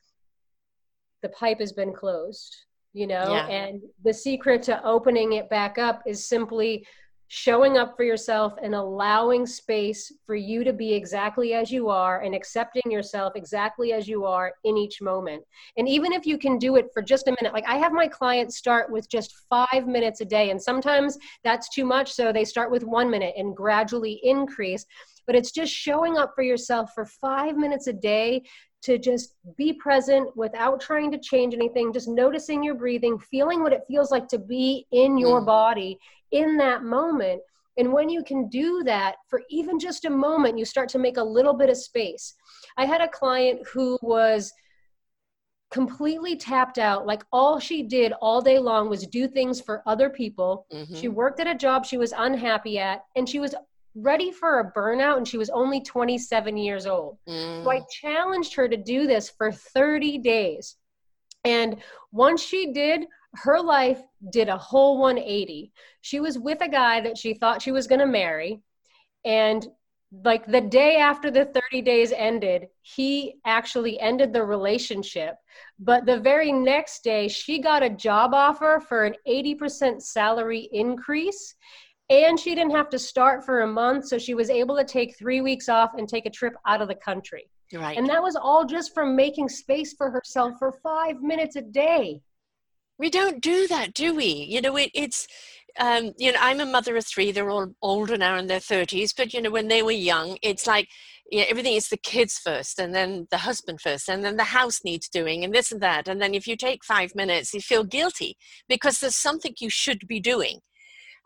[1.24, 2.67] the pipe has been closed
[2.98, 3.48] you know yeah.
[3.48, 6.86] and the secret to opening it back up is simply
[7.30, 12.22] showing up for yourself and allowing space for you to be exactly as you are
[12.22, 15.44] and accepting yourself exactly as you are in each moment.
[15.78, 18.08] And even if you can do it for just a minute, like I have my
[18.08, 22.14] clients start with just five minutes a day, and sometimes that's too much.
[22.14, 24.86] So they start with one minute and gradually increase.
[25.26, 28.44] But it's just showing up for yourself for five minutes a day
[28.84, 33.74] to just be present without trying to change anything, just noticing your breathing, feeling what
[33.74, 35.46] it feels like to be in your mm.
[35.46, 36.00] body
[36.32, 37.42] in that moment.
[37.78, 41.18] And when you can do that for even just a moment, you start to make
[41.18, 42.34] a little bit of space.
[42.76, 44.52] I had a client who was
[45.70, 47.06] completely tapped out.
[47.06, 50.66] Like all she did all day long was do things for other people.
[50.72, 50.96] Mm-hmm.
[50.96, 53.54] She worked at a job she was unhappy at, and she was
[53.96, 57.18] ready for a burnout and she was only 27 years old.
[57.28, 57.64] Mm.
[57.64, 57.90] So I mm.
[57.90, 60.76] challenged her to do this for 30 days.
[61.44, 61.78] And
[62.12, 65.72] once she did, her life did a whole 180.
[66.02, 68.62] She was with a guy that she thought she was going to marry.
[69.26, 69.68] And
[70.24, 75.36] like the day after the 30 days ended, he actually ended the relationship.
[75.80, 81.56] But the very next day, she got a job offer for an 80% salary increase
[82.10, 85.18] and she didn't have to start for a month so she was able to take
[85.18, 87.50] three weeks off and take a trip out of the country.
[87.74, 87.98] Right.
[87.98, 92.22] And that was all just from making space for herself for five minutes a day.
[92.98, 94.26] We don't do that do we?
[94.26, 95.28] You know it, it's
[95.80, 97.32] um, you know i'm a mother of three.
[97.32, 100.66] They're all older now in their 30s but you know when they were young it's
[100.66, 100.88] like
[101.30, 104.46] you know, everything is the kids first and then the husband first and then the
[104.46, 106.08] house needs doing and this and that.
[106.08, 108.38] And then if you take five minutes you feel guilty
[108.70, 110.62] because there's something you should be doing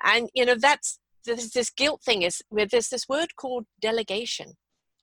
[0.04, 4.54] and you know that's this, this guilt thing is where there's this word called delegation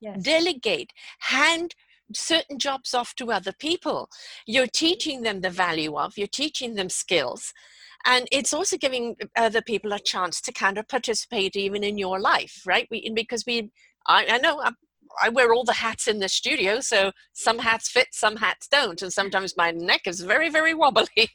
[0.00, 0.22] yes.
[0.22, 1.74] delegate hand
[2.14, 4.08] certain jobs off to other people
[4.46, 7.52] you're teaching them the value of you're teaching them skills
[8.06, 12.18] and it's also giving other people a chance to kind of participate even in your
[12.18, 13.70] life right we because we
[14.06, 14.72] i, I know I,
[15.22, 19.00] I wear all the hats in the studio, so some hats fit, some hats don't,
[19.02, 21.08] and sometimes my neck is very, very wobbly.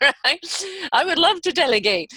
[0.00, 0.64] right?
[0.92, 2.12] I would love to delegate,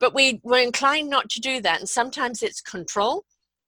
[0.00, 1.80] but we, we're inclined not to do that.
[1.80, 3.24] And sometimes it's control.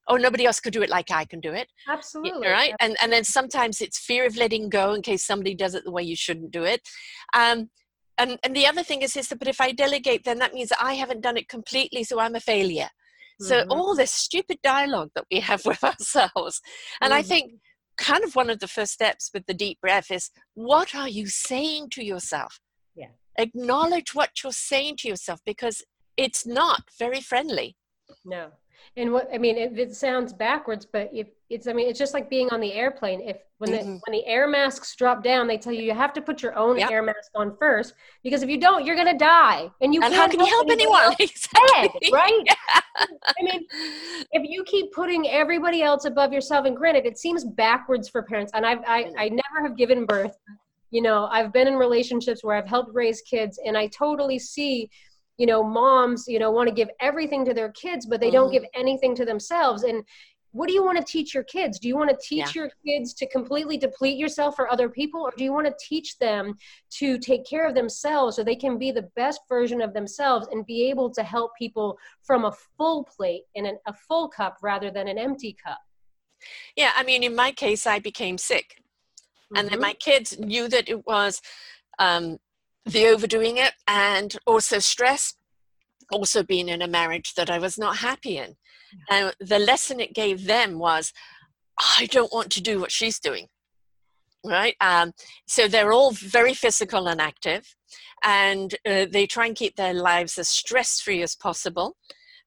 [0.09, 1.69] Oh, nobody else could do it like I can do it.
[1.89, 2.49] Absolutely.
[2.49, 2.75] Right.
[2.81, 5.93] And, and then sometimes it's fear of letting go in case somebody does it the
[5.93, 6.81] way you shouldn't do it.
[7.35, 7.71] Um,
[8.19, 10.73] and, and the other thing is, is that, but if I delegate, then that means
[10.81, 12.89] I haven't done it completely, so I'm a failure.
[13.41, 13.73] So mm-hmm.
[13.73, 16.61] all this stupid dialogue that we have with ourselves.
[17.01, 17.19] And mm-hmm.
[17.19, 17.53] I think
[17.99, 21.27] kind of one of the first steps with the deep breath is what are you
[21.27, 22.59] saying to yourself?
[22.95, 23.11] Yeah.
[23.39, 25.83] Acknowledge what you're saying to yourself because
[26.17, 27.77] it's not very friendly.
[28.25, 28.51] No.
[28.97, 32.13] And what I mean, it, it sounds backwards, but if it's, I mean, it's just
[32.13, 33.23] like being on the airplane.
[33.23, 33.97] If when the mm-hmm.
[34.05, 36.79] when the air masks drop down, they tell you you have to put your own
[36.79, 36.91] yep.
[36.91, 40.15] air mask on first because if you don't, you're gonna die, and you and can't
[40.15, 41.15] how can help you help anyone?
[41.21, 42.11] Exactly.
[42.11, 42.43] Head, right?
[42.47, 43.07] Yeah.
[43.27, 43.67] I mean,
[44.33, 48.53] if you keep putting everybody else above yourself, and granted, it seems backwards for parents,
[48.55, 50.37] and I've I, I never have given birth.
[50.91, 54.91] You know, I've been in relationships where I've helped raise kids, and I totally see
[55.43, 58.37] you know moms you know want to give everything to their kids but they mm-hmm.
[58.37, 60.05] don't give anything to themselves and
[60.53, 62.63] what do you want to teach your kids do you want to teach yeah.
[62.63, 66.17] your kids to completely deplete yourself for other people or do you want to teach
[66.21, 66.55] them
[66.91, 70.65] to take care of themselves so they can be the best version of themselves and
[70.65, 74.93] be able to help people from a full plate and an, a full cup rather
[74.93, 75.81] than an empty cup
[76.77, 79.57] yeah i mean in my case i became sick mm-hmm.
[79.57, 79.89] and then mm-hmm.
[79.89, 81.43] my kids knew that it was
[81.99, 82.39] um,
[82.85, 85.35] the overdoing it and also stress
[86.11, 88.57] also being in a marriage that i was not happy in.
[89.11, 91.13] And the lesson it gave them was
[91.79, 93.49] i don't want to do what she's doing
[94.45, 94.75] right?
[94.81, 95.13] Um,
[95.47, 97.75] so they're all very physical and active,
[98.23, 101.97] and uh, they try and keep their lives as stress free as possible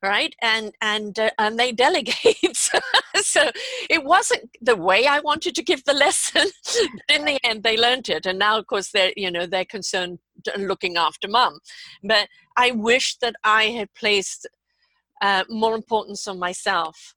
[0.06, 0.36] right?
[0.42, 2.72] And and uh, and they delegate.
[3.18, 3.50] So
[3.90, 6.48] it wasn't the way i wanted to give the lesson
[7.08, 8.26] but in the end they learned it.
[8.26, 10.20] And now of course they're you know they're concerned
[10.58, 11.60] looking after mum.
[12.04, 14.48] But i wish that i had placed
[15.22, 17.16] uh, more importance on myself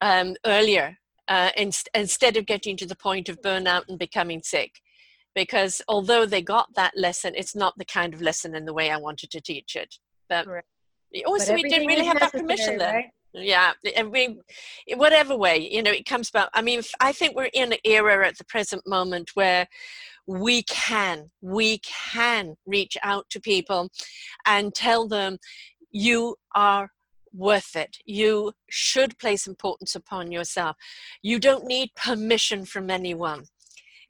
[0.00, 4.72] um, earlier uh, in, instead of getting to the point of burnout and becoming sick.
[5.34, 8.90] Because although they got that lesson it's not the kind of lesson in the way
[8.90, 9.94] i wanted to teach it.
[10.28, 10.64] But right
[11.26, 12.94] also we didn't really have that permission then.
[12.94, 13.10] right?
[13.32, 14.40] yeah I mean,
[14.94, 18.26] whatever way you know it comes about i mean i think we're in an era
[18.26, 19.66] at the present moment where
[20.26, 23.90] we can we can reach out to people
[24.46, 25.38] and tell them
[25.90, 26.90] you are
[27.34, 27.98] worth it.
[28.04, 30.76] You should place importance upon yourself.
[31.22, 33.44] You don't need permission from anyone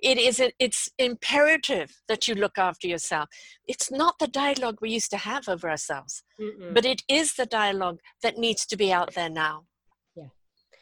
[0.05, 3.29] it is a, it's imperative that you look after yourself.
[3.67, 6.75] It's not the dialogue we used to have over ourselves Mm-mm.
[6.75, 9.65] but it is the dialogue that needs to be out there now.
[10.15, 10.27] Yeah.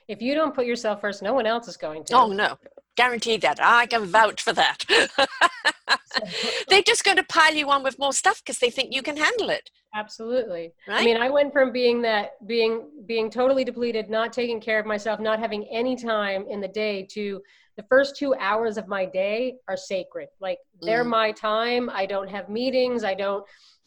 [0.09, 2.15] If you don't put yourself first no one else is going to.
[2.15, 2.59] Oh no.
[2.97, 3.59] Guarantee that.
[3.63, 4.85] I can vouch for that.
[6.69, 9.17] They're just going to pile you on with more stuff because they think you can
[9.17, 9.71] handle it.
[9.95, 10.73] Absolutely.
[10.89, 11.03] Right?
[11.03, 14.87] i mean i went from being that being being totally depleted not taking care of
[14.87, 17.43] myself not having any time in the day to
[17.77, 20.29] the first two hours of my day are sacred.
[20.41, 21.11] Like they're mm.
[21.11, 21.91] my time.
[21.91, 23.05] I don't have meetings.
[23.05, 23.45] I don't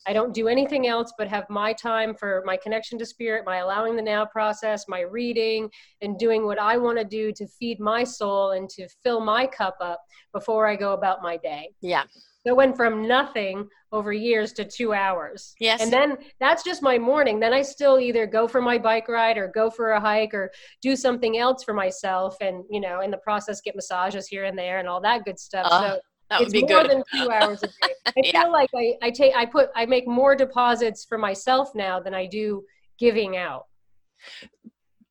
[0.08, 3.58] i don't do anything else but have my time for my connection to spirit my
[3.58, 5.68] allowing the now process my reading
[6.02, 9.48] and doing what i want to do to feed my soul and to fill my
[9.48, 10.00] cup up
[10.32, 11.72] before i go about my day.
[11.82, 12.04] Yeah
[12.46, 15.56] so it went from nothing over years to two hours.
[15.60, 15.82] Yes.
[15.82, 17.40] And then that's just my morning.
[17.40, 20.52] Then I still either go for my bike ride or go for a hike or
[20.82, 24.58] do something else for myself and, you know, in the process get massages here and
[24.58, 25.66] there and all that good stuff.
[25.72, 26.92] Uh, so that would it's be more good.
[26.92, 27.94] than two hours a day.
[28.06, 28.42] I yeah.
[28.44, 32.14] feel like I, I take I put I make more deposits for myself now than
[32.14, 32.64] I do
[33.00, 33.66] giving out.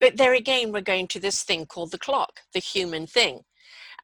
[0.01, 3.41] But there again, we're going to this thing called the clock, the human thing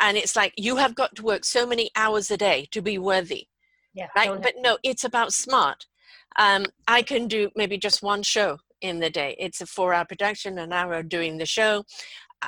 [0.01, 2.99] and it's like you have got to work so many hours a day to be
[2.99, 3.47] worthy.
[3.95, 4.43] Yeah right?
[4.43, 5.87] but no it's about smart.
[6.39, 9.37] Um, i can do maybe just one show in the day.
[9.39, 11.85] It's a four hour production an hour doing the show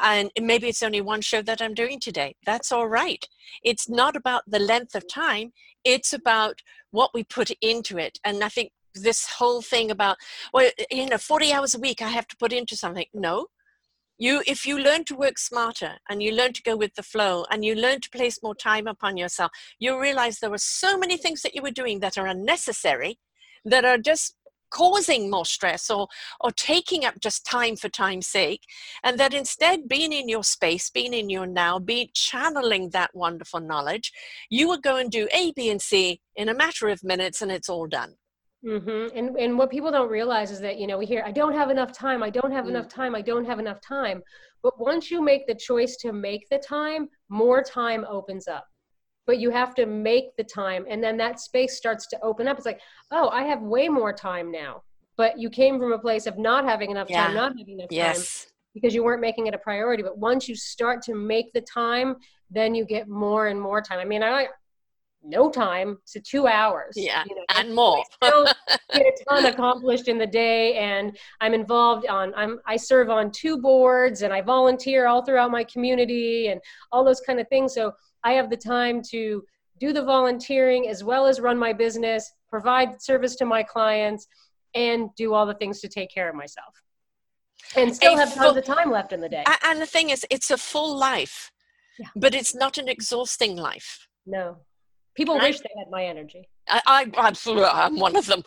[0.02, 2.34] and maybe it's only one show that i'm doing today.
[2.46, 3.24] That's all right.
[3.62, 5.52] It's not about the length of time.
[5.84, 6.60] It's about
[6.90, 8.18] what we put into it.
[8.24, 10.16] And i think this whole thing about
[10.52, 13.06] well you know 40 hours a week i have to put into something.
[13.14, 13.46] No
[14.22, 17.44] you if you learn to work smarter and you learn to go with the flow
[17.50, 21.16] and you learn to place more time upon yourself you realize there were so many
[21.16, 23.18] things that you were doing that are unnecessary
[23.64, 24.36] that are just
[24.70, 26.06] causing more stress or
[26.40, 28.62] or taking up just time for time's sake
[29.02, 33.60] and that instead being in your space being in your now be channeling that wonderful
[33.60, 34.12] knowledge
[34.50, 37.52] you will go and do a b and c in a matter of minutes and
[37.52, 38.14] it's all done
[38.64, 39.16] Mm-hmm.
[39.16, 41.70] And and what people don't realize is that you know we hear I don't have
[41.70, 42.70] enough time, I don't have mm.
[42.70, 44.22] enough time, I don't have enough time.
[44.62, 48.64] But once you make the choice to make the time, more time opens up.
[49.26, 52.56] But you have to make the time, and then that space starts to open up.
[52.56, 54.82] It's like, oh, I have way more time now.
[55.16, 57.26] But you came from a place of not having enough yeah.
[57.26, 58.44] time, not having enough yes.
[58.44, 60.02] time because you weren't making it a priority.
[60.02, 62.16] But once you start to make the time,
[62.50, 63.98] then you get more and more time.
[63.98, 64.48] I mean, I
[65.24, 66.94] no time to two hours.
[66.96, 68.04] Yeah, you know, and more.
[68.22, 68.44] still
[68.92, 72.32] get a ton accomplished in the day, and I'm involved on.
[72.34, 77.04] I'm I serve on two boards, and I volunteer all throughout my community, and all
[77.04, 77.74] those kind of things.
[77.74, 77.92] So
[78.24, 79.44] I have the time to
[79.78, 84.28] do the volunteering as well as run my business, provide service to my clients,
[84.74, 86.74] and do all the things to take care of myself.
[87.76, 89.44] And still a have tons full, of time left in the day.
[89.64, 91.50] And the thing is, it's a full life,
[91.98, 92.08] yeah.
[92.16, 94.06] but it's not an exhausting life.
[94.26, 94.58] No,
[95.14, 96.48] People wish they had my energy.
[96.68, 96.80] I,
[97.16, 97.34] I,
[97.72, 98.42] I'm one of them.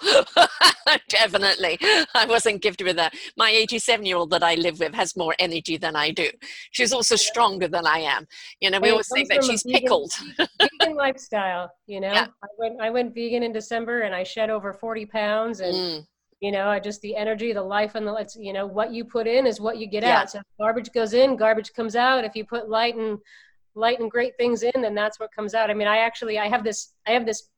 [1.09, 1.77] Definitely.
[2.15, 3.13] I wasn't gifted with that.
[3.37, 6.29] My 87 year old that I live with has more energy than I do.
[6.71, 8.25] She's also stronger than I am.
[8.61, 10.13] You know, we always say that she's vegan, pickled.
[10.37, 12.11] vegan lifestyle, you know.
[12.11, 12.27] Yeah.
[12.43, 16.07] I went I went vegan in December and I shed over 40 pounds and mm.
[16.39, 19.05] you know, I just the energy, the life and the it's you know, what you
[19.05, 20.21] put in is what you get yeah.
[20.21, 20.31] out.
[20.31, 22.23] So garbage goes in, garbage comes out.
[22.23, 23.19] If you put light and
[23.75, 25.69] light and great things in then that's what comes out.
[25.69, 27.49] I mean i actually i have this i have this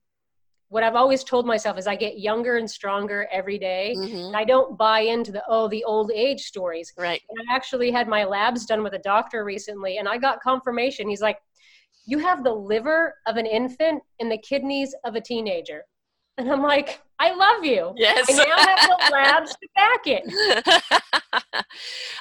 [0.70, 3.96] what i've always told myself is i get younger and stronger every day.
[3.98, 4.36] Mm-hmm.
[4.36, 6.91] i don't buy into the oh the old age stories.
[6.98, 7.22] Right.
[7.30, 11.08] And i actually had my labs done with a doctor recently and i got confirmation.
[11.08, 11.38] He's like
[12.06, 15.84] you have the liver of an infant and the kidneys of a teenager.
[16.38, 17.94] And i'm like i love you.
[17.96, 18.28] Yes.
[18.30, 21.64] I now have the labs to back it.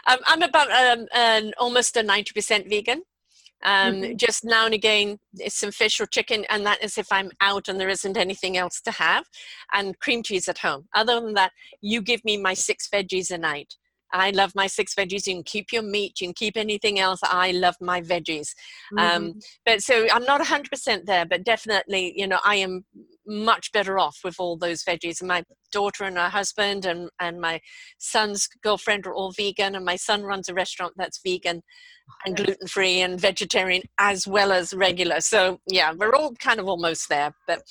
[0.08, 3.02] Um, i'm about um, an almost a 90% vegan
[3.64, 4.16] Um, mm-hmm.
[4.16, 7.68] Just now and again, it's some fish or chicken, and that is if I'm out
[7.68, 9.24] and there isn't anything else to have,
[9.72, 10.86] and cream cheese at home.
[10.94, 13.74] Other than that, you give me my six veggies a night.
[14.12, 15.26] I love my six veggies.
[15.26, 17.20] You can keep your meat, you can keep anything else.
[17.22, 18.54] I love my veggies.
[18.96, 19.16] Um, mm-hmm.
[19.16, 19.34] Um,
[19.64, 22.84] but so I'm not 100% there, but definitely, you know, I am
[23.26, 25.20] much better off with all those veggies.
[25.20, 27.60] And my daughter and her husband and, and my
[27.98, 31.62] son's girlfriend are all vegan, and my son runs a restaurant that's vegan
[32.24, 35.20] and gluten free and vegetarian as well as regular.
[35.20, 37.62] So yeah, we're all kind of almost there, but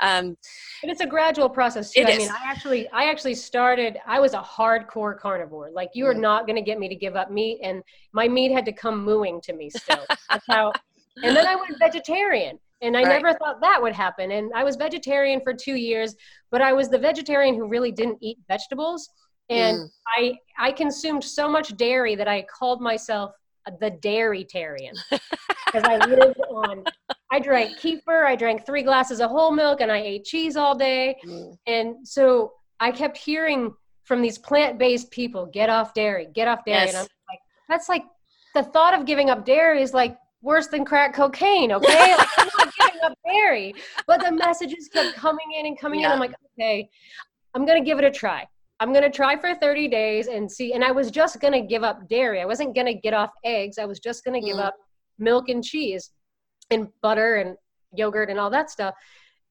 [0.00, 0.36] um,
[0.82, 2.02] but it's a gradual process too.
[2.02, 2.18] I is.
[2.18, 3.98] mean, I actually I actually started.
[4.06, 5.70] I was a hardcore carnivore.
[5.72, 6.20] Like you are mm.
[6.20, 7.82] not going to get me to give up meat, and
[8.12, 10.04] my meat had to come mooing to me still.
[10.30, 10.72] That's how.
[11.20, 12.60] And then I went vegetarian.
[12.80, 13.08] And I right.
[13.22, 14.30] never thought that would happen.
[14.32, 16.14] And I was vegetarian for two years,
[16.50, 19.08] but I was the vegetarian who really didn't eat vegetables.
[19.50, 19.88] And mm.
[20.06, 23.32] I I consumed so much dairy that I called myself
[23.80, 26.84] the dairytarian because I lived on.
[27.30, 30.74] I drank kefir, I drank three glasses of whole milk, and I ate cheese all
[30.74, 31.16] day.
[31.26, 31.56] Mm.
[31.66, 33.74] And so I kept hearing
[34.04, 36.90] from these plant-based people, "Get off dairy, get off dairy," yes.
[36.90, 38.04] and I'm like, "That's like
[38.54, 42.16] the thought of giving up dairy is like worse than crack cocaine, okay?
[42.16, 42.67] Like,
[43.02, 43.74] I'm not giving up dairy.
[44.06, 46.06] But the messages kept coming in and coming yeah.
[46.06, 46.12] in.
[46.12, 46.88] I'm like, okay,
[47.54, 48.46] I'm to give it a try.
[48.80, 50.72] I'm to try for 30 days and see.
[50.72, 52.40] And I was just to give up dairy.
[52.40, 53.78] I wasn't to get off eggs.
[53.78, 54.64] I was just to give mm.
[54.64, 54.76] up
[55.18, 56.10] milk and cheese
[56.70, 57.56] and butter and
[57.92, 58.94] yogurt and all that stuff.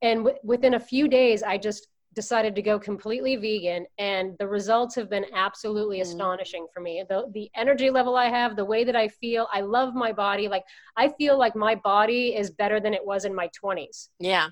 [0.02, 1.88] And w- within a few days, I just
[2.18, 6.02] decided to go completely vegan and the results have been absolutely mm.
[6.02, 7.04] astonishing for me.
[7.08, 10.48] The, the energy level i have the way that i feel i love my body
[10.48, 10.64] like
[10.98, 14.48] i feel like my body is better than it was in my 20s yeah.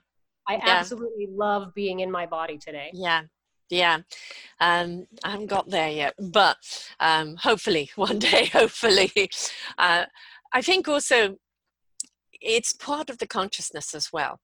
[0.47, 0.63] I yeah.
[0.67, 2.91] absolutely love being in my body today.
[2.93, 3.23] Yeah.
[3.71, 3.97] Yeah.
[4.59, 6.57] Um, i haven't got there yet but
[6.99, 9.11] um, hopefully one day hopefully.
[9.77, 10.05] Uh,
[10.53, 11.35] i think also
[12.41, 14.39] it's part of the consciousness as well.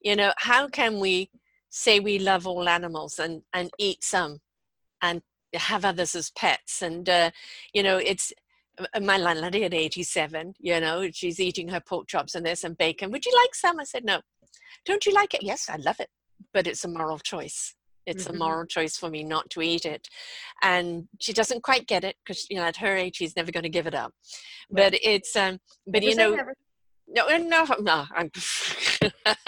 [0.00, 1.30] You know how can we
[1.74, 4.38] say we love all animals and and eat some
[5.02, 5.22] and
[5.54, 6.82] have others as pets.
[6.82, 7.30] And uh,
[7.72, 8.32] you know it's
[8.78, 12.74] uh, my landlady at 87 you know she's eating her pork chops and there's some
[12.74, 13.10] bacon.
[13.10, 13.80] Would you like some?
[13.80, 14.20] I said no.
[14.84, 15.42] Don't you like it?
[15.42, 16.10] Yes i love it.
[16.52, 17.74] But it's a moral choice.
[18.06, 18.36] It's mm-hmm.
[18.36, 20.08] a moral choice for me not to eat it.
[20.62, 23.64] And she doesn't quite get it because you know at her age she's never going
[23.64, 24.12] to give it up.
[24.70, 24.92] Right.
[24.92, 25.58] but it's um
[25.88, 26.36] but you know
[27.08, 28.30] no no no i'm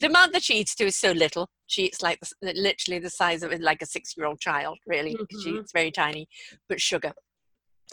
[0.00, 1.48] the amount that she eats too is so little.
[1.66, 4.78] She eats like literally the size of like a six-year-old child.
[4.86, 5.40] Really, mm-hmm.
[5.42, 6.28] she eats very tiny.
[6.68, 7.12] But sugar,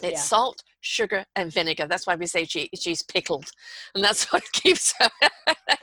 [0.02, 0.18] it's yeah.
[0.18, 1.86] salt, sugar, and vinegar.
[1.86, 3.50] That's why we say she she's pickled,
[3.94, 5.10] and that's what keeps her.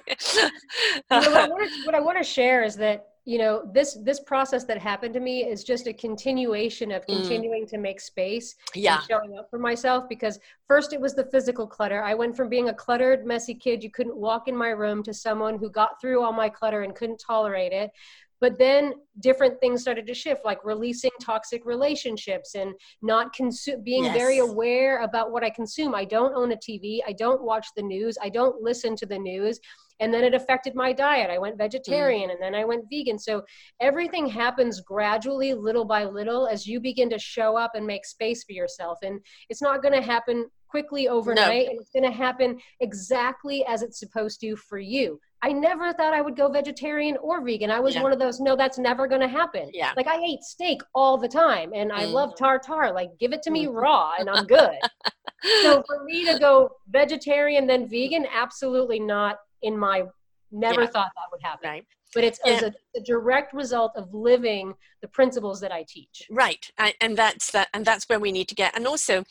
[0.10, 4.80] you know, what I want to share is that you know this this process that
[4.80, 7.17] happened to me is just a continuation of mm.
[7.17, 7.69] continuing mm.
[7.69, 12.01] to make space yeah showing up for myself because first it was the physical clutter
[12.03, 15.13] i went from being a cluttered messy kid you couldn't walk in my room to
[15.13, 17.91] someone who got through all my clutter and couldn't tolerate it
[18.39, 24.05] but then different things started to shift like releasing toxic relationships and not consume being
[24.05, 24.17] yes.
[24.17, 27.84] very aware about what i consume i don't own a tv i don't watch the
[27.84, 29.59] news i don't listen to the news
[30.02, 32.34] and then it affected my diet i went vegetarian mm.
[32.34, 33.41] and then i went vegan so
[33.80, 38.43] everything happens gradually little by little as you begin to show up and make space
[38.43, 41.72] for yourself and it's not going to happen quickly overnight no.
[41.72, 46.14] and it's going to happen exactly as it's supposed to for you I never thought
[46.14, 47.72] I would go vegetarian or vegan.
[47.72, 48.04] I was yeah.
[48.04, 49.72] one of those, no, that's never going to happen.
[49.74, 49.91] Yeah.
[49.97, 52.12] Like I ate steak all the time and I mm.
[52.12, 52.91] love tartar.
[52.93, 53.74] Like give it to me mm.
[53.74, 54.78] raw and I'm good.
[55.64, 60.03] so for me to go vegetarian then vegan, absolutely not in my
[60.51, 60.88] never yeah.
[60.88, 61.70] thought that would happen.
[61.70, 61.86] Right.
[62.14, 62.53] But it's yeah.
[62.53, 66.28] as a, a, direct result of living the principles that I teach.
[66.30, 68.76] Right, and that's that, and that's where we need to get.
[68.76, 69.24] And also,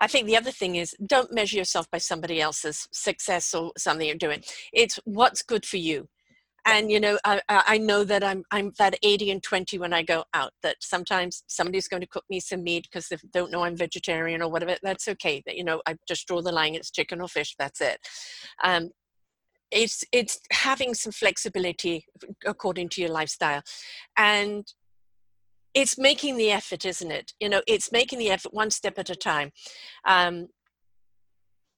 [0.00, 4.06] I think the other thing is don't measure yourself by somebody else's success or something
[4.06, 4.42] you're doing.
[4.72, 6.08] It's what's good for you.
[6.66, 10.02] And you know, I, I know that I'm I'm that 80 and 20 when I
[10.02, 10.52] go out.
[10.62, 14.42] That sometimes somebody's going to cook me some meat because they don't know I'm vegetarian
[14.42, 14.76] or whatever.
[14.82, 15.42] That's okay.
[15.46, 16.74] That you know, I just draw the line.
[16.74, 17.54] It's chicken or fish.
[17.58, 18.00] That's it.
[18.64, 18.90] Um,
[19.74, 22.06] it's it's having some flexibility
[22.46, 23.62] according to your lifestyle.
[24.16, 24.66] And
[25.74, 27.32] it's making the effort isn't it?
[27.40, 29.52] You know it's making the effort one step at a time
[30.06, 30.48] um,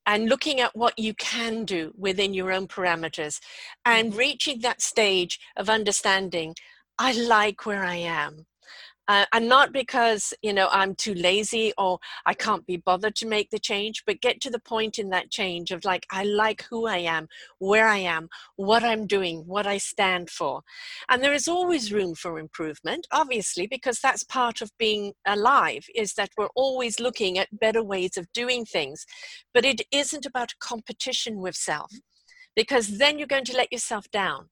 [0.07, 3.41] and looking at what you can do within your own parameters
[3.85, 4.19] and mm-hmm.
[4.19, 6.55] reaching that stage of understanding
[6.99, 8.47] i like where i am
[9.09, 13.27] uh, and not because you know i'm too lazy or i can't be bothered to
[13.27, 16.65] make the change but get to the point in that change of like i like
[16.71, 17.29] who i am
[17.59, 20.63] where i am what i'm doing what i stand for.
[21.09, 26.15] And there is always room for improvement obviously because that's part of being alive is
[26.15, 29.07] that we're always looking at better ways of doing things.
[29.55, 31.93] But it isn't about competition with self
[32.55, 34.49] because then you're going to let yourself down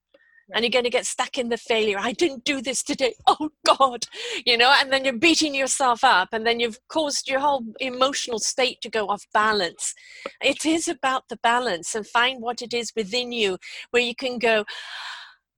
[0.53, 1.97] and you're going to get stuck in the failure.
[1.99, 3.15] I didn't do this today.
[3.27, 4.05] Oh God,
[4.45, 8.39] you know, and then you're beating yourself up, and then you've caused your whole emotional
[8.39, 9.93] state to go off balance.
[10.41, 13.57] It is about the balance and find what it is within you
[13.91, 14.63] where you can go.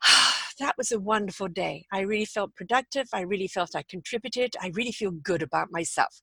[0.04, 1.86] Ah, that was a wonderful day.
[1.92, 3.08] I really felt productive.
[3.14, 4.56] I really felt I contributed.
[4.62, 6.22] I really feel good about myself.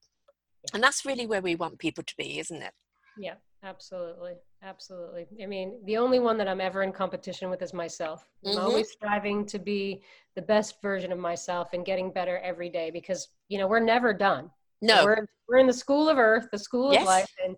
[0.73, 2.73] And that's really where we want people to be, isn't it?
[3.19, 3.35] Yeah,
[3.65, 4.35] absolutely.
[4.62, 5.27] Absolutely.
[5.43, 8.27] I mean, the only one that I'm ever in competition with is myself.
[8.45, 8.65] I'm mm-hmm.
[8.65, 10.03] always striving to be
[10.37, 14.15] the best version of myself and getting better every day because, you know, we're never
[14.15, 14.51] done.
[14.81, 15.05] No.
[15.05, 17.03] We're, we're in the school of earth, the school yes.
[17.03, 17.33] of life.
[17.45, 17.57] And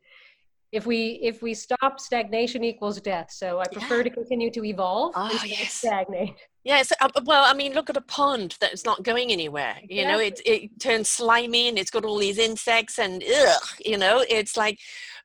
[0.72, 4.02] if we if we stop stagnation equals death so i prefer yeah.
[4.02, 5.74] to continue to evolve oh, yes.
[5.74, 6.34] stagnate
[6.64, 9.98] yes uh, well i mean look at a pond that's not going anywhere exactly.
[9.98, 13.96] you know it, it turns slimy and it's got all these insects and ugh, you
[13.96, 14.78] know it's like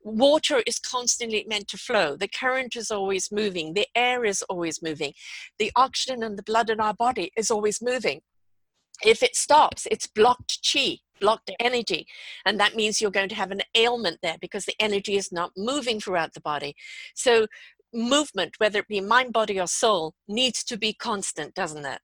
[0.04, 2.16] water is constantly meant to flow.
[2.16, 3.74] The current is always moving.
[3.74, 5.12] The air is always moving.
[5.58, 8.20] The oxygen and the blood in our body is always moving.
[9.04, 12.06] If it stops, it's blocked chi, blocked energy.
[12.44, 15.52] And that means you're going to have an ailment there because the energy is not
[15.56, 16.74] moving throughout the body.
[17.14, 17.46] So,
[17.94, 22.00] movement, whether it be mind, body, or soul, needs to be constant, doesn't it?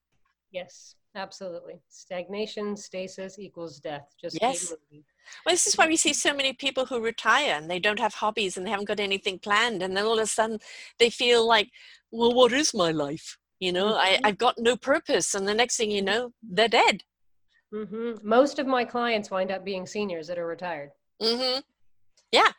[0.51, 1.81] Yes, absolutely.
[1.89, 4.15] Stagnation, stasis equals death.
[4.21, 4.73] Just yes.
[5.45, 8.15] Well, this is why we see so many people who retire and they don't have
[8.15, 9.83] hobbies and they haven't got anything planned.
[9.83, 10.59] And then all of a sudden
[10.99, 11.71] they feel like,
[12.11, 13.39] well, what is my life?
[13.61, 14.25] You know, mm-hmm.
[14.25, 15.35] I, I've got no purpose.
[15.35, 17.03] And the next thing you know, they're dead.
[17.75, 18.27] Mm-hmm.
[18.27, 20.91] Most of my clients wind up being seniors that are retired.
[21.21, 21.61] Mm-hmm.
[22.31, 22.51] Yeah,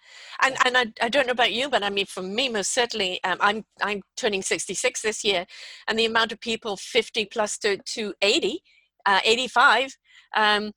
[0.41, 3.23] and and I, I don't know about you, but I mean, for me, most certainly,
[3.23, 5.45] um, I'm I'm turning 66 this year,
[5.87, 8.63] and the amount of people 50 plus to to 80,
[9.05, 9.95] uh, 85,
[10.35, 10.71] um,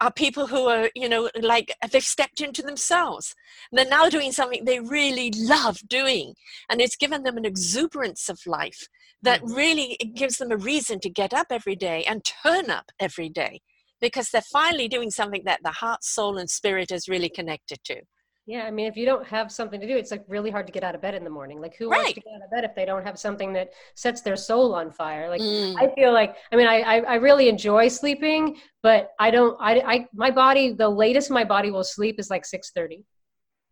[0.00, 3.34] are people who are, you know, like they've stepped into themselves.
[3.70, 6.34] And they're now doing something they really love doing.
[6.68, 8.88] And it's given them an exuberance of life
[9.22, 9.54] that mm-hmm.
[9.54, 13.60] really gives them a reason to get up every day and turn up every day
[14.00, 18.02] because they're finally doing something that the heart, soul, and spirit is really connected to.
[18.48, 20.72] Yeah, I mean, if you don't have something to do, it's like really hard to
[20.72, 21.60] get out of bed in the morning.
[21.60, 21.96] Like, who right.
[21.98, 24.72] wants to get out of bed if they don't have something that sets their soul
[24.72, 25.28] on fire?
[25.28, 25.74] Like, mm.
[25.76, 29.80] I feel like, I mean, I, I, I really enjoy sleeping, but I don't, I,
[29.80, 33.04] I, my body, the latest my body will sleep is like six thirty,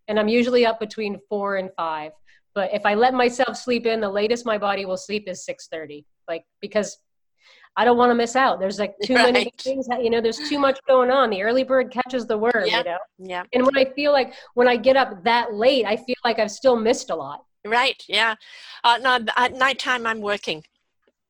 [0.09, 2.11] and I'm usually up between four and five.
[2.53, 5.69] But if I let myself sleep in, the latest my body will sleep is six
[5.69, 6.05] thirty.
[6.27, 6.99] Like, because
[7.77, 8.61] I don't want to miss out.
[8.61, 9.33] There's like too right.
[9.33, 11.31] many things that, you know, there's too much going on.
[11.31, 12.79] The early bird catches the worm, yeah.
[12.79, 12.99] you know?
[13.19, 13.43] Yeah.
[13.53, 16.53] And when I feel like when I get up that late, I feel like I've
[16.53, 17.45] still missed a lot.
[17.65, 18.03] Right.
[18.09, 18.37] Yeah.
[18.85, 20.65] Uh, no, at nighttime, I'm working.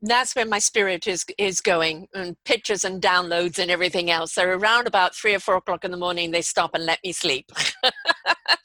[0.02, 4.34] That's where my spirit is is going, and pictures and downloads and everything else.
[4.34, 7.12] So around about three or four o'clock in the morning, they stop and let me
[7.12, 7.50] sleep.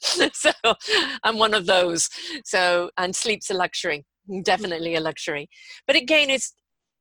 [0.00, 0.50] so
[1.22, 2.10] I'm one of those.
[2.44, 4.04] So and sleep's a luxury,
[4.42, 5.48] definitely a luxury.
[5.86, 6.52] But again, it's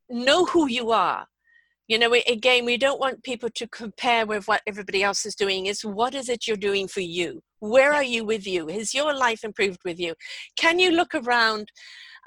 [0.10, 1.26] know who you are.
[1.88, 5.66] You know again we don't want people to compare with what everybody else is doing.
[5.66, 7.42] Is what is it you're doing for you?
[7.62, 8.68] Where are you with you?
[8.68, 10.14] Has your life improved with you?
[10.56, 11.72] Can you look around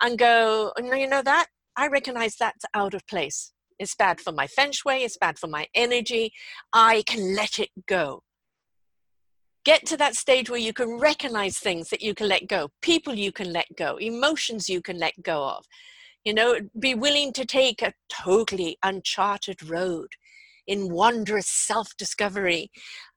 [0.01, 1.47] and go oh, no you know that?
[1.77, 3.53] I recognize that's out of place.
[3.79, 5.05] It's bad for my feng shui.
[5.05, 6.33] It's bad for my energy.
[6.73, 8.23] I can let it go.
[9.65, 13.15] Get to that stage where you can recognize things that you can let go people
[13.15, 15.65] you can let go emotions you can let go of
[16.25, 20.09] you know, be willing to take a totally uncharted road
[20.67, 22.71] in wondrous self discovery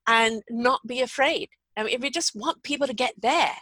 [0.07, 1.49] and not be afraid.
[1.77, 3.55] I mean, if we just want people to get there,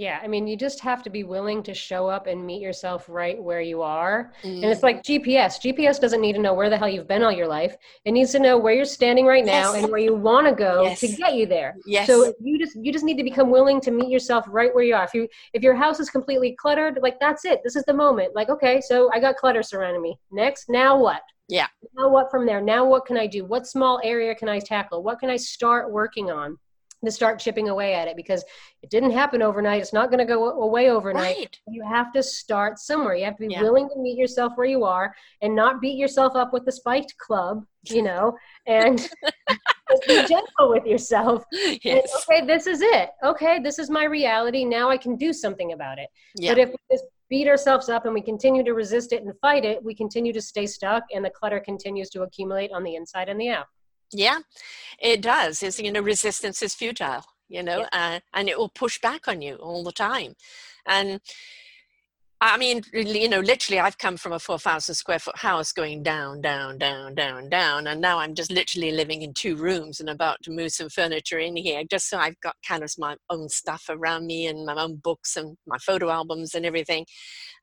[0.00, 3.04] yeah, I mean, you just have to be willing to show up and meet yourself
[3.06, 4.32] right where you are.
[4.42, 4.62] Mm.
[4.62, 5.22] And it's like mm.
[5.22, 5.60] GPS.
[5.60, 7.76] GPS doesn't need to know where the hell you've been all your life.
[8.06, 9.82] It needs to know where you're standing right now yes.
[9.82, 11.00] and where you want to go yes.
[11.00, 11.76] to get you there.
[11.84, 12.06] Yes.
[12.06, 14.94] So you just you just need to become willing to meet yourself right where you
[14.94, 15.04] are.
[15.04, 17.60] If you if your house is completely cluttered, like that's it.
[17.62, 18.34] This is the moment.
[18.34, 20.18] Like, okay, so I got clutter surrounding me.
[20.32, 21.20] Next, now what?
[21.46, 21.66] Yeah.
[21.94, 22.62] Now what from there?
[22.62, 23.44] Now what can I do?
[23.44, 25.02] What small area can I tackle?
[25.02, 26.56] What can I start working on?
[27.04, 28.44] To start chipping away at it because
[28.82, 29.80] it didn't happen overnight.
[29.80, 31.36] It's not going to go away overnight.
[31.36, 31.58] Right.
[31.68, 33.14] You have to start somewhere.
[33.14, 33.62] You have to be yeah.
[33.62, 37.16] willing to meet yourself where you are and not beat yourself up with the spiked
[37.18, 38.36] club, you know,
[38.66, 39.08] and
[40.06, 41.44] be gentle with yourself.
[41.82, 42.10] Yes.
[42.28, 43.10] And, okay, this is it.
[43.24, 44.64] Okay, this is my reality.
[44.64, 46.08] Now I can do something about it.
[46.36, 46.52] Yeah.
[46.52, 49.64] But if we just beat ourselves up and we continue to resist it and fight
[49.64, 53.28] it, we continue to stay stuck and the clutter continues to accumulate on the inside
[53.28, 53.66] and the out.
[54.12, 54.38] Yeah,
[55.00, 55.62] it does.
[55.62, 58.16] Is you know, resistance is futile, you know, yeah.
[58.16, 60.34] uh, and it will push back on you all the time.
[60.86, 61.20] And
[62.42, 66.40] I mean, you know, literally, I've come from a 4,000 square foot house going down,
[66.40, 67.86] down, down, down, down.
[67.86, 71.38] And now I'm just literally living in two rooms and about to move some furniture
[71.38, 74.74] in here just so I've got kind of my own stuff around me and my
[74.74, 77.04] own books and my photo albums and everything.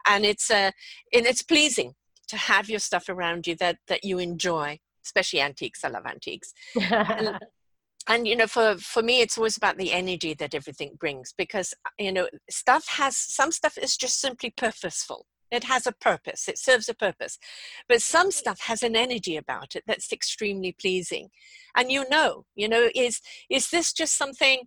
[0.06, 0.70] And it's, uh,
[1.12, 1.94] and it's pleasing
[2.28, 4.78] to have your stuff around you that, that you enjoy,
[5.08, 5.84] especially antiques.
[5.84, 6.54] I love antiques.
[6.76, 7.40] and,
[8.08, 11.74] and you know for for me it's always about the energy that everything brings because
[12.00, 15.26] you know stuff has some stuff is just simply purposeful.
[15.50, 16.50] It has a purpose.
[16.50, 17.40] It serves a purpose.
[17.88, 21.30] But some stuff has an energy about it that's extremely pleasing.
[21.76, 24.64] And you know you know is is this just something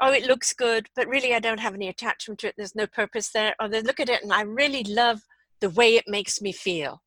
[0.00, 2.54] oh it looks good but really i don't have any attachment to it.
[2.56, 3.54] There's no purpose there.
[3.60, 5.20] Or they look at it and i really love
[5.60, 7.02] the way it makes me feel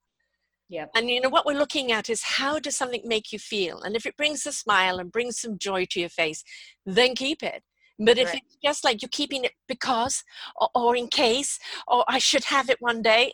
[0.70, 0.86] yeah.
[0.96, 3.82] And you know what we're looking at is how does something make you feel?
[3.82, 6.44] And if it brings a smile and brings some joy to your face,
[6.86, 7.64] then keep it.
[8.00, 8.42] But if right.
[8.44, 10.24] it's just like you're keeping it because
[10.56, 13.34] or, or, in case or I should have it one day.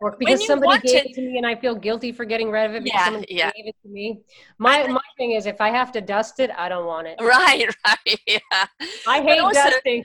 [0.00, 2.70] Or because somebody gave it, it, to me and I feel guilty for getting rid
[2.70, 3.50] of it because yeah, somebody yeah.
[3.54, 4.20] gave it to me.
[4.58, 7.20] My my thing is if I have to dust it, I don't want it.
[7.20, 8.20] Right, right.
[8.26, 8.66] Yeah.
[9.06, 10.04] I hate also, dusting.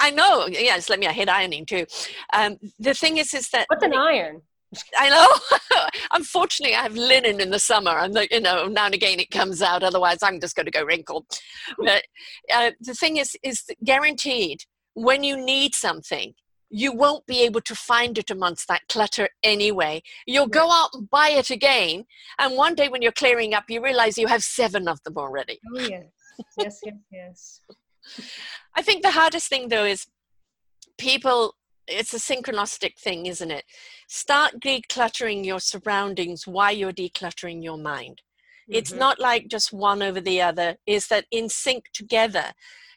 [0.00, 0.46] I know.
[0.46, 1.06] Yes, let me.
[1.06, 1.86] I hate ironing too.
[2.32, 4.40] Um, the thing is, is that what's an iron?
[4.98, 5.88] I know.
[6.12, 9.30] Unfortunately, I have linen in the summer, and the, you know now and again it
[9.30, 9.82] comes out.
[9.82, 11.26] Otherwise, I'm just going to go wrinkled.
[11.78, 12.04] But
[12.52, 14.64] uh, the thing is, is guaranteed
[14.94, 16.34] when you need something,
[16.70, 20.02] you won't be able to find it amongst that clutter anyway.
[20.26, 22.06] You'll go out and buy it again,
[22.38, 25.60] and one day when you're clearing up, you realize you have seven of them already.
[25.74, 26.04] Oh yes,
[26.58, 27.60] yes, yes, yes.
[28.74, 30.06] I think the hardest thing though is
[30.98, 31.54] people
[31.88, 33.64] it's a synchronistic thing, isn't it?
[34.08, 38.22] Start decluttering your surroundings while you're decluttering your mind.
[38.68, 38.78] Mm-hmm.
[38.78, 42.52] It's not like just one over the other, is that in sync together,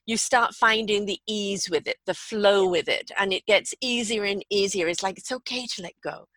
[0.06, 4.24] you start finding the ease with it, the flow with it, and it gets easier
[4.24, 4.88] and easier.
[4.88, 6.28] It's like it's okay to let go.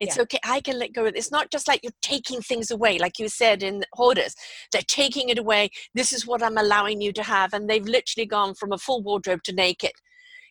[0.00, 0.22] It's yeah.
[0.22, 0.38] okay.
[0.44, 1.04] I can let go.
[1.04, 4.34] It's not just like you're taking things away, like you said in hoarders.
[4.72, 5.70] They're taking it away.
[5.94, 9.02] This is what I'm allowing you to have, and they've literally gone from a full
[9.02, 9.92] wardrobe to naked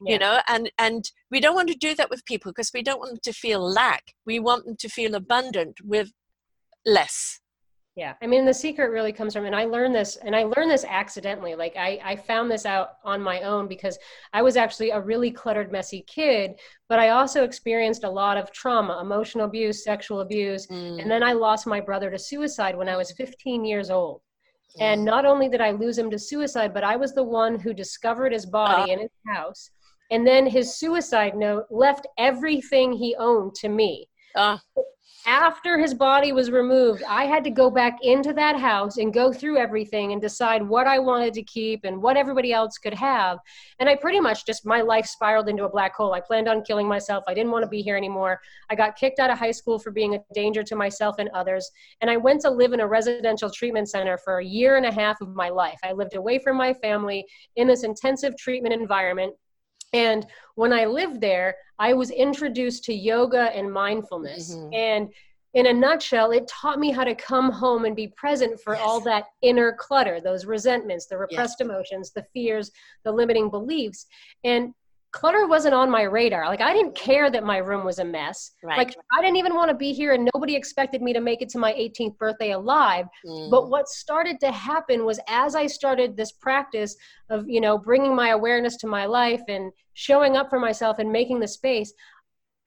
[0.05, 0.13] yeah.
[0.13, 2.99] you know and and we don't want to do that with people because we don't
[2.99, 4.13] want them to feel lack.
[4.25, 6.11] We want them to feel abundant with
[6.85, 7.39] less.
[7.95, 10.71] Yeah i mean the secret really comes from and i learned this and i learned
[10.71, 13.99] this accidentally like i i found this out on my own because
[14.31, 16.53] i was actually a really cluttered messy kid
[16.87, 21.01] but i also experienced a lot of trauma emotional abuse sexual abuse mm.
[21.01, 24.21] and then i lost my brother to suicide when i was 15 years old.
[24.79, 27.73] And not only did I lose him to suicide, but I was the one who
[27.73, 29.69] discovered his body uh, in his house
[30.11, 34.07] and then his suicide note left everything he owned to me.
[34.35, 34.57] Uh.
[35.27, 39.31] After his body was removed, I had to go back into that house and go
[39.31, 43.37] through everything and decide what I wanted to keep and what everybody else could have.
[43.77, 46.13] And I pretty much just, my life spiraled into a black hole.
[46.13, 47.23] I planned on killing myself.
[47.27, 48.41] I didn't want to be here anymore.
[48.71, 51.69] I got kicked out of high school for being a danger to myself and others.
[52.01, 54.91] And I went to live in a residential treatment center for a year and a
[54.91, 55.79] half of my life.
[55.83, 59.35] I lived away from my family in this intensive treatment environment
[59.93, 60.25] and
[60.55, 64.55] when I lived there, I was introduced to yoga and mindfulness.
[64.55, 64.73] Mm-hmm.
[64.73, 65.09] And
[65.53, 68.83] in a nutshell, it taught me how to come home and be present for yes.
[68.85, 71.67] all that inner clutter, those resentments, the repressed yes.
[71.67, 72.71] emotions, the fears,
[73.03, 74.05] the limiting beliefs.
[74.45, 74.73] And
[75.11, 76.47] clutter wasn't on my radar.
[76.47, 78.51] Like I didn't care that my room was a mess.
[78.63, 78.77] Right.
[78.77, 81.49] Like I didn't even want to be here and nobody expected me to make it
[81.49, 83.07] to my 18th birthday alive.
[83.25, 83.51] Mm.
[83.51, 86.95] But what started to happen was as I started this practice
[87.29, 91.11] of, you know, bringing my awareness to my life and showing up for myself and
[91.11, 91.93] making the space,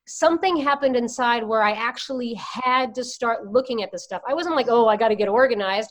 [0.06, 4.20] something happened inside where I actually had to start looking at the stuff.
[4.28, 5.90] I wasn't like, "Oh, I got to get organized."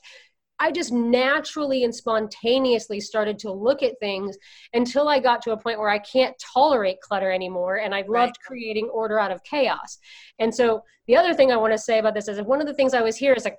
[0.59, 4.37] I just naturally and spontaneously started to look at things
[4.73, 7.77] until I got to a point where I can't tolerate clutter anymore.
[7.77, 8.37] And I loved right.
[8.45, 9.97] creating order out of chaos.
[10.39, 12.67] And so the other thing I want to say about this is if one of
[12.67, 13.57] the things I was here is like,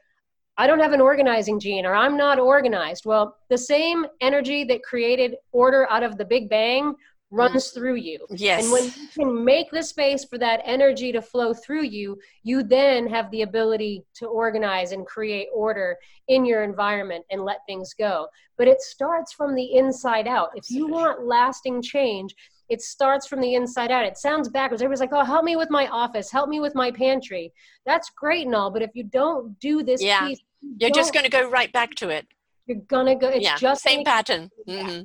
[0.57, 3.07] I don't have an organizing gene or I'm not organized.
[3.07, 6.95] Well, the same energy that created order out of the Big Bang
[7.35, 8.27] runs through you.
[8.31, 8.63] Yes.
[8.63, 12.63] And when you can make the space for that energy to flow through you, you
[12.63, 15.97] then have the ability to organize and create order
[16.29, 18.29] in your environment and let things go.
[18.57, 20.51] But it starts from the inside out.
[20.55, 22.35] If you want lasting change,
[22.69, 24.07] it starts from the inside out.
[24.07, 24.81] It sounds backwards.
[24.81, 27.53] Everybody's like, oh, help me with my office, help me with my pantry.
[27.85, 30.29] That's great and all, but if you don't do this yeah.
[30.29, 32.27] piece, you are just going to go right back to it.
[32.67, 33.57] You're going to go, it's yeah.
[33.57, 34.51] just same pattern.
[34.67, 35.03] Mm-hmm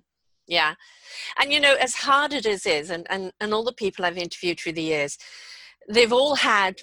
[0.49, 0.73] Yeah.
[1.39, 4.17] And you know, as hard it is, is and, and, and all the people I've
[4.17, 5.17] interviewed through the years,
[5.87, 6.81] they've all had,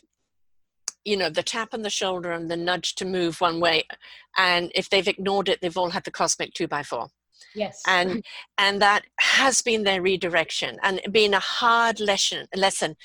[1.05, 3.85] you know, the tap on the shoulder and the nudge to move one way.
[4.39, 7.09] And if they've ignored it, they've all had the cosmic two by four.
[7.57, 7.83] Yes.
[7.89, 8.25] And
[8.59, 12.97] and that has been their redirection and been a hard lesson lesson.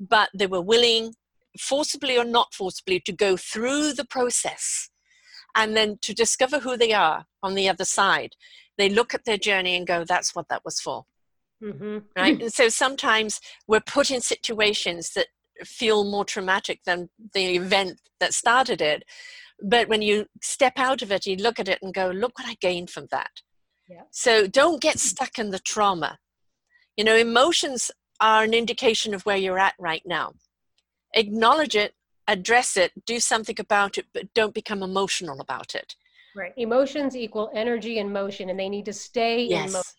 [0.00, 1.14] But they were willing,
[1.58, 4.88] forcibly or not forcibly, to go through the process
[5.54, 8.34] and then to discover who they are on the other side
[8.78, 11.04] they look at their journey and go that's what that was for.
[11.62, 11.98] Mm-hmm.
[12.14, 12.42] right?
[12.42, 15.28] And so sometimes we're put in situations that
[15.64, 19.04] feel more traumatic than the event that started it.
[19.62, 22.46] But when you step out of it you look at it and go look what
[22.48, 23.30] i gained from that.
[23.88, 24.02] Yeah.
[24.10, 26.18] so don't get stuck in the trauma.
[26.96, 30.32] You know emotions are an indication of where you're at right now.
[31.14, 31.94] Acknowledge it
[32.28, 35.94] address it do something about it but don't become emotional about it
[36.36, 36.52] Right.
[36.58, 39.66] Emotions equal energy and motion, and they need to stay yes.
[39.66, 39.92] in motion.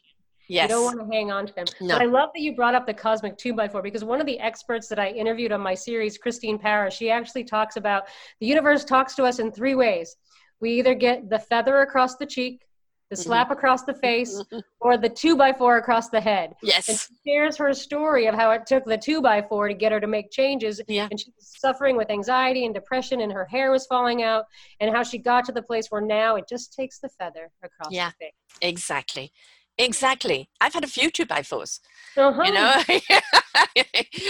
[0.48, 0.70] Yes.
[0.70, 1.66] You don't want to hang on to them.
[1.82, 1.96] No.
[1.96, 4.28] But I love that you brought up the cosmic two by four because one of
[4.28, 8.04] the experts that I interviewed on my series, Christine Parris, she actually talks about
[8.40, 10.16] the universe talks to us in three ways.
[10.62, 12.67] We either get the feather across the cheek,
[13.10, 13.24] the mm-hmm.
[13.24, 14.42] slap across the face,
[14.82, 16.54] or the two by four across the head.
[16.62, 16.90] Yes.
[16.90, 19.92] And she shares her story of how it took the two by four to get
[19.92, 20.82] her to make changes.
[20.88, 21.08] Yeah.
[21.10, 24.46] And she was suffering with anxiety and depression, and her hair was falling out,
[24.80, 27.92] and how she got to the place where now it just takes the feather across
[27.92, 28.34] yeah, the face.
[28.62, 29.32] Exactly.
[29.78, 30.50] Exactly.
[30.60, 31.80] I've had a few two by 4s
[32.16, 32.44] uh-huh.
[32.44, 32.82] You know,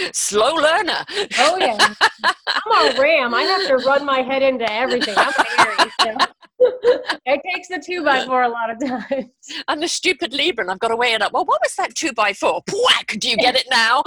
[0.12, 1.04] slow learner.
[1.38, 1.94] Oh yeah,
[2.66, 3.34] I'm a ram.
[3.34, 5.14] I have to run my head into everything.
[5.16, 5.92] I'm an Aries.
[6.02, 6.26] So.
[6.60, 9.26] it takes the two by four a lot of times.
[9.68, 11.32] I'm a stupid Libra and I've got to weigh it up.
[11.32, 12.62] Well, what was that two by four?
[12.72, 13.16] Whack!
[13.18, 14.02] Do you get it now?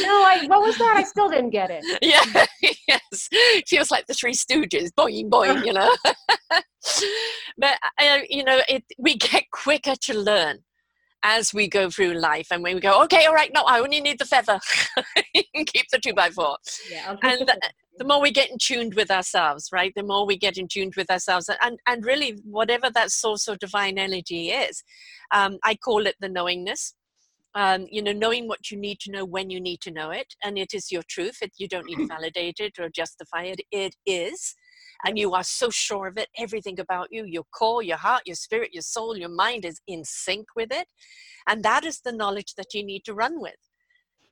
[0.00, 0.94] No, I, what was that?
[0.96, 1.84] I still didn't get it.
[2.00, 2.46] Yeah,
[2.88, 3.28] yes.
[3.66, 5.94] Feels like the Three Stooges, boing, boing, you know.
[7.58, 10.60] but, uh, you know, it, we get quicker to learn
[11.22, 14.00] as we go through life and when we go okay all right no i only
[14.00, 14.58] need the feather.
[15.54, 16.56] Keep the two by four.
[16.90, 17.60] Yeah, and the,
[17.98, 20.94] the, more we get in tuned with ourselves right the more we get in tuned
[20.96, 24.82] with ourselves and and really whatever that source of divine energy is
[25.32, 26.94] um, i call it the knowingness.
[27.54, 30.34] Um, you know knowing what you need to know when you need to know it
[30.42, 33.60] and it is your truth it, you don't need to validate it or justify it
[33.70, 34.54] it is
[35.04, 36.28] and you are so sure of it.
[36.38, 40.04] Everything about you, your core, your heart, your spirit, your soul, your mind is in
[40.04, 40.86] sync with it.
[41.48, 43.56] And that is the knowledge that you need to run with.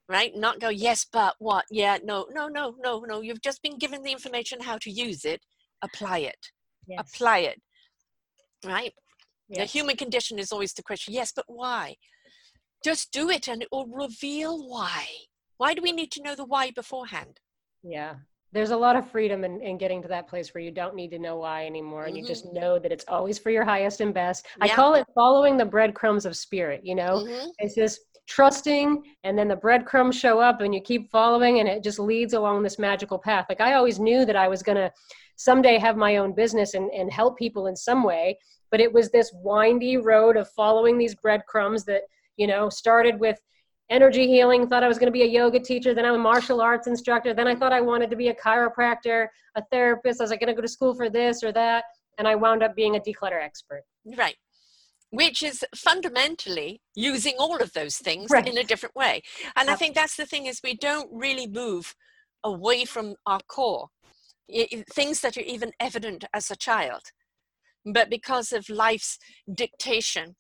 [0.09, 0.33] Right?
[0.35, 1.64] Not go, yes, but what?
[1.71, 3.21] Yeah, no, no, no, no, no.
[3.21, 5.41] You've just been given the information how to use it.
[5.83, 6.51] Apply it.
[6.87, 7.01] Yes.
[7.01, 7.61] Apply it.
[8.64, 8.93] Right?
[9.49, 9.59] Yes.
[9.59, 11.97] The human condition is always the question, yes, but why?
[12.85, 15.07] Just do it and it will reveal why.
[15.59, 17.39] Why do we need to know the why beforehand?
[17.83, 18.14] Yeah,
[18.53, 21.11] there's a lot of freedom in, in getting to that place where you don't need
[21.11, 22.22] to know why anymore and mm-hmm.
[22.22, 22.61] you just mm-hmm.
[22.61, 24.64] know that it's always for your highest and best yeah.
[24.64, 27.48] i call it following the breadcrumbs of spirit you know mm-hmm.
[27.59, 31.82] it's just trusting and then the breadcrumbs show up and you keep following and it
[31.82, 34.90] just leads along this magical path like i always knew that i was going to
[35.36, 38.38] someday have my own business and, and help people in some way
[38.70, 42.03] but it was this windy road of following these breadcrumbs that
[42.36, 43.40] you know started with
[43.91, 46.61] energy healing, thought I was going to be a yoga teacher, then I'm a martial
[46.61, 49.26] arts instructor, then I thought I wanted to be a chiropractor,
[49.57, 50.20] a therapist.
[50.20, 51.84] I was like, going to go to school for this or that.
[52.18, 53.82] And I wound up being a declutter expert.
[54.16, 54.36] Right.
[55.11, 58.47] Which is fundamentally using all of those things right.
[58.47, 59.22] in a different way.
[59.57, 61.95] And I think that's the thing is we don't really move
[62.45, 63.88] away from our core.
[64.93, 67.03] Things that are even evident as a child.
[67.84, 69.18] But because of life's
[69.53, 70.36] dictation,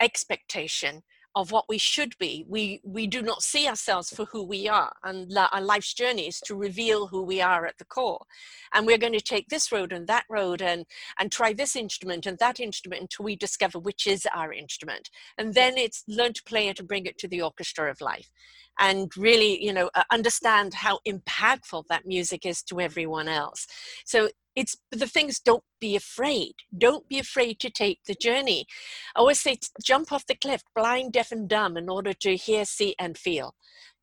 [0.00, 1.02] expectation,
[1.36, 2.46] of what we should be.
[2.48, 6.40] We we do not see ourselves for who we are, and our life's journey is
[6.40, 8.24] to reveal who we are at the core.
[8.72, 10.86] And we're going to take this road and that road, and
[11.20, 15.10] and try this instrument and that instrument until we discover which is our instrument.
[15.36, 18.30] And then it's learn to play it and bring it to the orchestra of life,
[18.78, 23.66] and really, you know, uh, understand how impactful that music is to everyone else.
[24.06, 26.54] So it's the things don't be afraid.
[26.76, 28.66] Don't be afraid to take the journey.
[29.14, 32.64] I always say jump off the cliff blind deaf and dumb in order to hear
[32.64, 33.54] see and feel.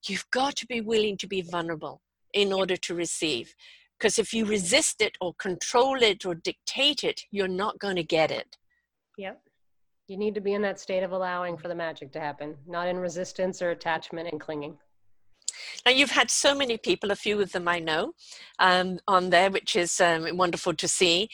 [0.07, 2.01] You've got to be willing to be vulnerable
[2.33, 3.55] in order to receive
[3.97, 8.03] because if you resist it or control it or dictate it you're not going to
[8.03, 8.57] get it.
[9.17, 9.41] Yep.
[10.07, 12.87] You need to be in that state of allowing for the magic to happen not
[12.87, 14.77] in resistance or attachment and clinging
[15.85, 18.13] now, you've had so many people, a few of them I know,
[18.59, 21.29] um, on there, which is um, wonderful to see.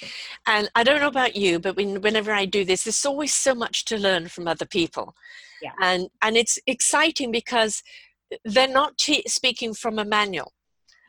[0.48, 3.54] And I don't know about you, but when, whenever I do this, there's always so
[3.54, 5.16] much to learn from other people.
[5.62, 5.72] Yeah.
[5.82, 7.84] And, and it's exciting because
[8.46, 10.54] they're not speaking from a manual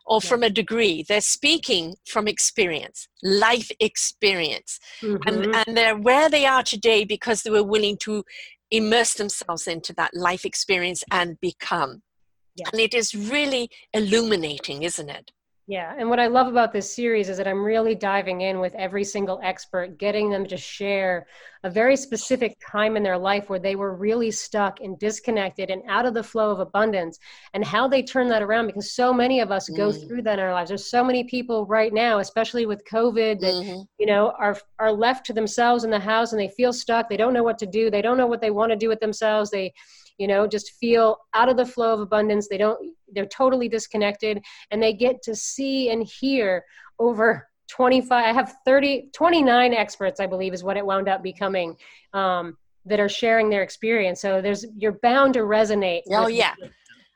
[0.07, 1.05] or from a degree.
[1.07, 4.81] They're speaking from experience, life experience.
[5.01, 5.29] Mm-hmm.
[5.29, 8.25] And, and they're where they are today because they were willing to
[8.71, 12.03] immerse themselves into that life experience and become.
[12.57, 12.69] Yeah.
[12.73, 15.31] And it is really illuminating, isn't it?
[15.71, 18.75] Yeah, and what I love about this series is that I'm really diving in with
[18.75, 21.29] every single expert, getting them to share
[21.63, 25.83] a very specific time in their life where they were really stuck and disconnected and
[25.87, 27.21] out of the flow of abundance
[27.55, 29.77] and how they turn that around because so many of us mm.
[29.77, 30.71] go through that in our lives.
[30.71, 33.83] There's so many people right now, especially with COVID, that mm-hmm.
[34.01, 37.09] you know are are left to themselves in the house and they feel stuck.
[37.09, 37.93] They don't know what to do.
[37.93, 39.53] They don't know what they want to do with themselves.
[39.53, 39.73] They
[40.21, 42.49] you know just feel out of the flow of abundance.
[42.49, 44.41] They don't they're totally disconnected
[44.71, 46.65] and they get to see and hear
[46.99, 51.77] over 25 i have 30 29 experts i believe is what it wound up becoming
[52.13, 52.57] um,
[52.87, 54.21] that are sharing their experience.
[54.21, 56.55] So there's you're bound to resonate oh yeah.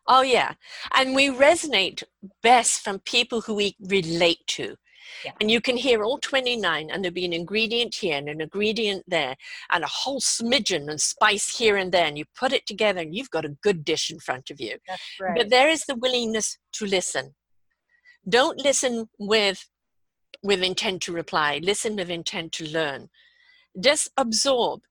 [0.06, 0.54] oh yeah.
[0.94, 2.02] And we resonate
[2.42, 4.76] best from people who we relate to
[5.24, 5.32] yeah.
[5.40, 9.04] And you can hear all 29, and there'll be an ingredient here and an ingredient
[9.06, 9.36] there,
[9.70, 13.14] and a whole smidgen and spice here and there, and you put it together, and
[13.14, 14.78] you've got a good dish in front of you.
[14.86, 15.36] That's right.
[15.36, 17.34] But there is the willingness to listen.
[18.28, 19.68] Don't listen with
[20.44, 21.58] with intent to reply.
[21.62, 23.08] Listen with intent to learn.
[23.80, 24.82] Just absorb.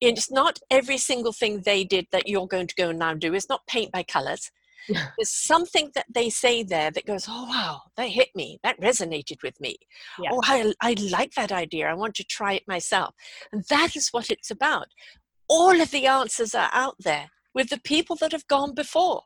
[0.00, 3.34] It's not every single thing they did that you're going to go and now do.
[3.34, 4.50] It's not paint by colors.
[4.88, 8.58] There's something that they say there that goes, oh, wow, that hit me.
[8.62, 9.76] That resonated with me.
[10.18, 10.30] Yeah.
[10.32, 11.88] Oh, I, I like that idea.
[11.88, 13.14] I want to try it myself.
[13.52, 14.88] And that is what it's about.
[15.48, 19.22] All of the answers are out there with the people that have gone before.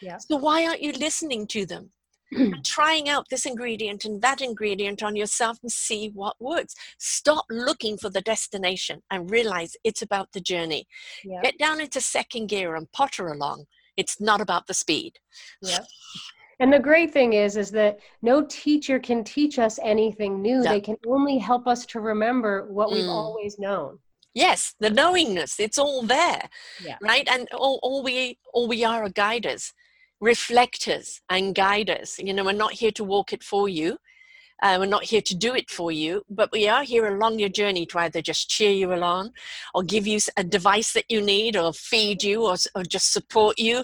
[0.00, 0.18] Yeah.
[0.18, 1.90] So why aren't you listening to them?
[2.32, 6.74] and trying out this ingredient and that ingredient on yourself and see what works.
[6.98, 10.86] Stop looking for the destination and realize it's about the journey.
[11.24, 11.40] Yeah.
[11.42, 13.66] Get down into second gear and potter along
[13.96, 15.18] it's not about the speed.
[15.62, 15.80] Yeah.
[16.58, 20.62] And the great thing is, is that no teacher can teach us anything new.
[20.62, 23.10] They can only help us to remember what we've mm.
[23.10, 23.98] always known.
[24.32, 26.42] Yes, the knowingness, it's all there,
[26.84, 26.96] yeah.
[27.00, 27.26] right?
[27.30, 29.72] And all, all we all we are are guiders,
[30.20, 32.16] reflectors, and guiders.
[32.18, 33.96] You know, we're not here to walk it for you.
[34.62, 37.48] Uh, we're not here to do it for you, but we are here along your
[37.48, 39.30] journey to either just cheer you along
[39.74, 43.58] or give you a device that you need or feed you or, or just support
[43.58, 43.82] you.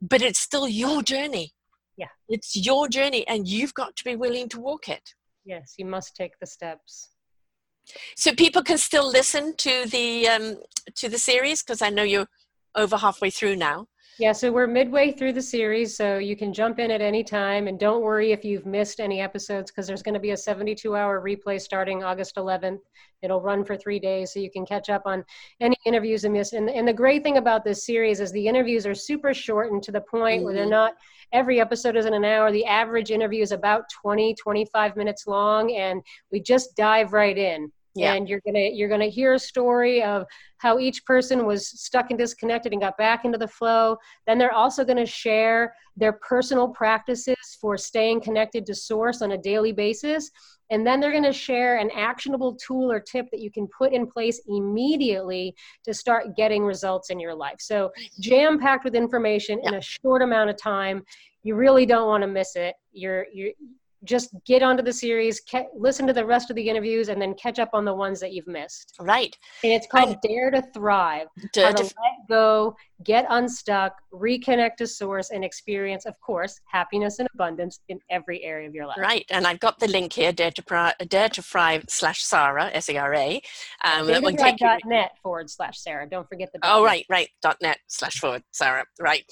[0.00, 1.52] But it's still your journey.
[1.98, 2.08] Yeah.
[2.28, 5.14] It's your journey and you've got to be willing to walk it.
[5.44, 7.10] Yes, you must take the steps.
[8.16, 10.56] So people can still listen to the um,
[10.96, 12.28] to the series because I know you're
[12.74, 13.86] over halfway through now.
[14.20, 17.68] Yeah, so we're midway through the series, so you can jump in at any time.
[17.68, 20.94] And don't worry if you've missed any episodes, because there's going to be a 72
[20.94, 22.80] hour replay starting August 11th.
[23.22, 25.24] It'll run for three days, so you can catch up on
[25.62, 26.52] any interviews and miss.
[26.52, 29.82] And, and the great thing about this series is the interviews are super short and
[29.84, 30.44] to the point mm-hmm.
[30.44, 30.70] where they're mm-hmm.
[30.72, 30.96] not,
[31.32, 32.52] every episode isn't an hour.
[32.52, 37.72] The average interview is about 20, 25 minutes long, and we just dive right in
[37.94, 38.14] yeah.
[38.14, 40.26] and you're gonna you're gonna hear a story of
[40.60, 43.96] how each person was stuck and disconnected and got back into the flow.
[44.26, 49.32] Then they're also going to share their personal practices for staying connected to source on
[49.32, 50.30] a daily basis.
[50.68, 53.94] And then they're going to share an actionable tool or tip that you can put
[53.94, 57.56] in place immediately to start getting results in your life.
[57.58, 59.70] So jam packed with information yeah.
[59.70, 61.02] in a short amount of time.
[61.42, 62.74] You really don't want to miss it.
[62.92, 63.52] You're you're
[64.04, 67.34] just get onto the series, ke- listen to the rest of the interviews, and then
[67.34, 68.94] catch up on the ones that you've missed.
[69.00, 69.36] Right.
[69.62, 71.28] And it's called I, Dare to Thrive.
[71.52, 77.18] Dare to, to let go, get unstuck, reconnect to source, and experience, of course, happiness
[77.18, 78.98] and abundance in every area of your life.
[78.98, 79.24] Right.
[79.30, 82.88] And I've got the link here, Dare to, Pri- Dare to Thrive slash Sarah, S
[82.88, 83.42] A R A.
[83.84, 86.08] Um, dot net forward slash Sarah.
[86.08, 86.60] Don't forget the.
[86.62, 87.28] Oh, right, right.
[87.42, 88.84] Dot net slash forward Sarah.
[89.00, 89.24] Right.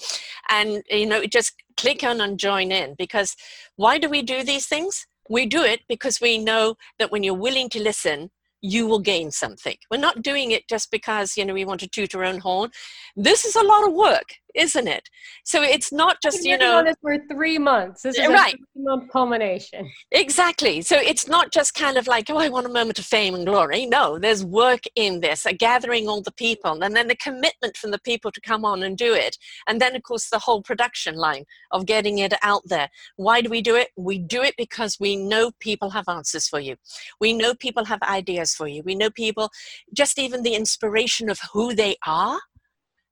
[0.49, 3.35] And, you know, just click on and join in because
[3.75, 5.05] why do we do these things?
[5.29, 8.31] We do it because we know that when you're willing to listen,
[8.61, 9.77] you will gain something.
[9.89, 12.71] We're not doing it just because, you know, we want to toot our own horn.
[13.15, 15.09] This is a lot of work, isn't it?
[15.43, 16.79] So it's not just, you know.
[16.79, 18.03] on this for three months.
[18.03, 18.55] This is right.
[18.55, 19.89] a month culmination.
[20.11, 20.81] Exactly.
[20.81, 23.45] So it's not just kind of like, oh, I want a moment of fame and
[23.45, 23.85] glory.
[23.85, 27.91] No, there's work in this, a gathering all the people, and then the commitment from
[27.91, 29.37] the people to come on and do it.
[29.67, 32.89] And then, of course, the whole production line of getting it out there.
[33.15, 33.89] Why do we do it?
[33.97, 36.75] We do it because we know people have answers for you.
[37.19, 38.83] We know people have ideas for you.
[38.83, 39.49] We know people,
[39.93, 42.39] just even the inspiration of who they are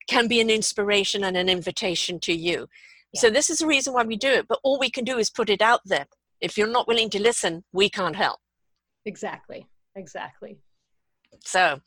[0.08, 2.68] can be an inspiration and an invitation to you.
[3.14, 3.22] Yeah.
[3.22, 4.47] So this is the reason why we do it.
[4.47, 6.08] But all we can do is put it out there.
[6.41, 8.39] If you're not willing to listen, we can't help.
[9.05, 9.68] Exactly.
[9.95, 10.60] Exactly.
[11.43, 11.82] So,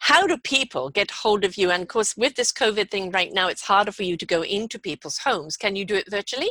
[0.00, 1.70] how do people get hold of you?
[1.70, 4.42] And of course, with this COVID thing right now, it's harder for you to go
[4.42, 5.56] into people's homes.
[5.56, 6.50] Can you do it virtually?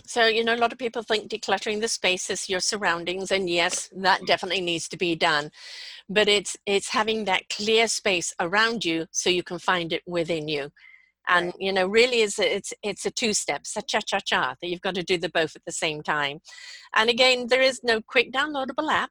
[0.07, 3.89] So, you know, a lot of people think decluttering the spaces, your surroundings, and yes,
[3.97, 4.27] that mm.
[4.27, 5.51] definitely needs to be done.
[6.09, 10.49] But it's it's having that clear space around you so you can find it within
[10.49, 10.71] you.
[11.29, 11.55] And right.
[11.59, 14.81] you know, really is it's it's a two step, a cha cha cha, that you've
[14.81, 16.41] got to do the both at the same time.
[16.95, 17.13] And mm.
[17.13, 19.11] again, there is no quick downloadable app.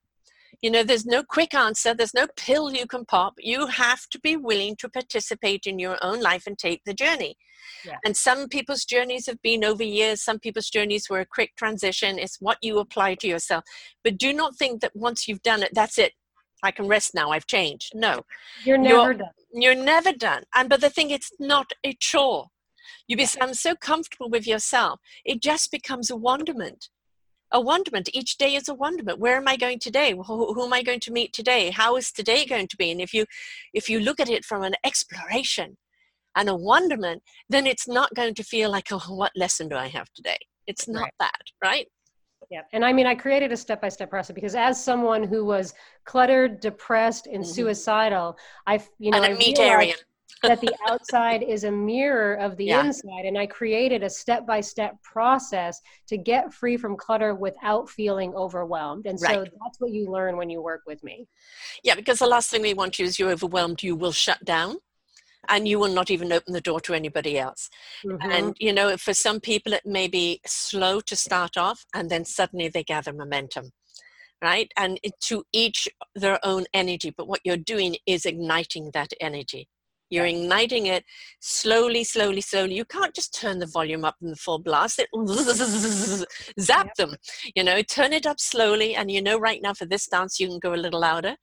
[0.62, 3.36] You know, there's no quick answer, there's no pill you can pop.
[3.38, 7.38] You have to be willing to participate in your own life and take the journey.
[7.86, 7.98] Yeah.
[8.06, 12.20] And some people's journeys have been over years, some people's journeys were a quick transition.
[12.20, 13.64] It's what you apply to yourself.
[14.04, 16.14] But do not think that once you've done it, that's it.
[16.62, 17.94] I can rest now, I've changed.
[17.96, 18.22] No.
[18.66, 19.30] You're never you're, done.
[19.54, 20.44] You're never done.
[20.54, 22.48] And but the thing it's not a chore.
[23.08, 26.90] You become so comfortable with yourself, it just becomes a wonderment
[27.52, 28.10] a wonderment.
[28.14, 29.20] Each day is a wonderment.
[29.20, 30.12] Where am I going today?
[30.12, 31.72] Who, who, am I going to meet today?
[31.72, 32.92] How is today going to be?
[32.92, 33.26] And if you
[33.74, 35.78] if you look at it from an exploration
[36.36, 39.88] and a wonderment, then it's not going to feel like, oh, what lesson do I
[39.88, 40.38] have today?
[40.68, 41.14] It's not right.
[41.20, 41.88] that, right?
[42.50, 42.62] Yeah.
[42.74, 45.74] And I mean, I created a step by step process because as someone who was
[46.06, 47.52] cluttered, depressed, and mm-hmm.
[47.52, 49.94] suicidal, I, you know, and a
[50.44, 52.86] that the outside is a mirror of the yeah.
[52.86, 53.26] inside.
[53.26, 58.34] And I created a step by step process to get free from clutter without feeling
[58.34, 59.06] overwhelmed.
[59.06, 61.28] And so that's what you learn when you work with me.
[61.84, 64.78] Yeah, because the last thing we want you is you're overwhelmed, you will shut down
[65.50, 67.70] and you will not even open the door to anybody else.
[68.06, 68.32] Mm-hmm.
[68.32, 72.26] And, you know, for some people, it may be slow to start off and then
[72.26, 73.72] suddenly they gather momentum
[74.42, 79.68] right and to each their own energy but what you're doing is igniting that energy
[80.10, 81.06] you're igniting it
[81.40, 82.74] slowly, slowly, slowly.
[82.74, 85.00] You can't just turn the volume up in the full blast.
[85.00, 85.10] It
[86.60, 87.16] zap them.
[87.56, 88.96] You know, turn it up slowly.
[88.96, 91.36] And you know, right now for this dance, you can go a little louder,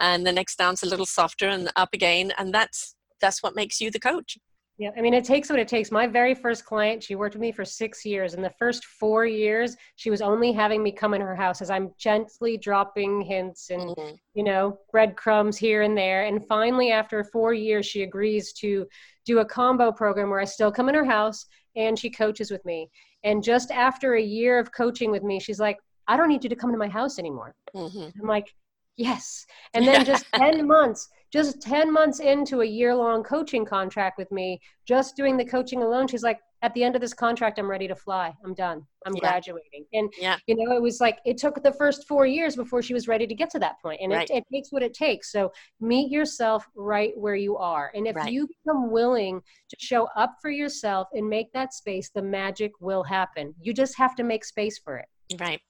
[0.00, 2.32] and the next dance a little softer, and up again.
[2.38, 4.36] And that's that's what makes you the coach.
[4.78, 5.92] Yeah, I mean, it takes what it takes.
[5.92, 8.34] My very first client, she worked with me for six years.
[8.34, 11.70] In the first four years, she was only having me come in her house as
[11.70, 14.14] I'm gently dropping hints and, mm-hmm.
[14.34, 16.24] you know, breadcrumbs here and there.
[16.24, 18.86] And finally, after four years, she agrees to
[19.24, 21.46] do a combo program where I still come in her house
[21.76, 22.90] and she coaches with me.
[23.24, 26.50] And just after a year of coaching with me, she's like, I don't need you
[26.50, 27.54] to come to my house anymore.
[27.74, 28.20] Mm-hmm.
[28.20, 28.52] I'm like,
[28.96, 29.46] yes.
[29.74, 34.30] And then just 10 months just 10 months into a year long coaching contract with
[34.30, 37.68] me, just doing the coaching alone, she's like, at the end of this contract, I'm
[37.68, 38.32] ready to fly.
[38.44, 38.86] I'm done.
[39.04, 39.20] I'm yeah.
[39.20, 39.84] graduating.
[39.94, 40.36] And, yeah.
[40.46, 43.26] you know, it was like, it took the first four years before she was ready
[43.26, 44.00] to get to that point.
[44.00, 44.30] And right.
[44.30, 45.32] it, it, takes what it takes.
[45.32, 47.90] So meet yourself right where you are.
[47.96, 48.30] And if right.
[48.30, 49.40] you become willing
[49.70, 53.54] to show up for yourself and make that space, the magic will happen.
[53.60, 55.06] You just have to make space for it.
[55.40, 55.60] Right.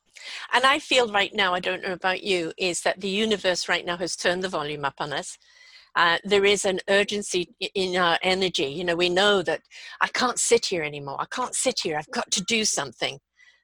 [0.52, 3.84] And I feel right now, I don't know about you, is that the universe right
[3.84, 5.38] now has turned the volume up on us.
[5.94, 8.66] Uh, there is an urgency in our energy.
[8.66, 9.60] You know, we know that
[10.00, 11.16] I can't sit here anymore.
[11.20, 11.98] I can't sit here.
[11.98, 13.18] I've got to do something.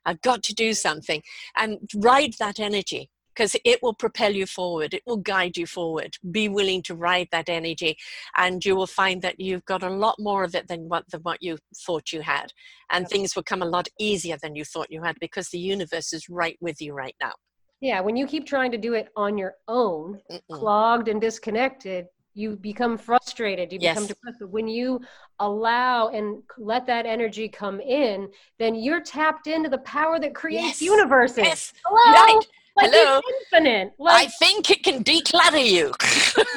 [0.04, 1.22] I've got to do something
[1.56, 4.92] and ride that energy because it will propel you forward.
[4.92, 6.16] It will guide you forward.
[6.28, 7.96] Be willing to ride that energy,
[8.36, 11.20] and you will find that you've got a lot more of it than what than
[11.22, 12.52] what you thought you had,
[12.90, 16.12] and things will come a lot easier than you thought you had because the universe
[16.12, 17.32] is right with you right now.
[17.80, 20.40] Yeah, when you keep trying to do it on your own, Mm-mm.
[20.50, 25.00] clogged and disconnected, you become frustrated you become depressed but when you
[25.40, 28.28] allow and let that energy come in
[28.60, 30.82] then you're tapped into the power that creates yes.
[30.82, 31.72] universes yes.
[31.84, 32.12] Hello?
[32.12, 32.46] Right.
[32.78, 33.20] Like Hello.
[33.52, 33.92] infinite.
[33.98, 35.92] Like, I think it can declutter you.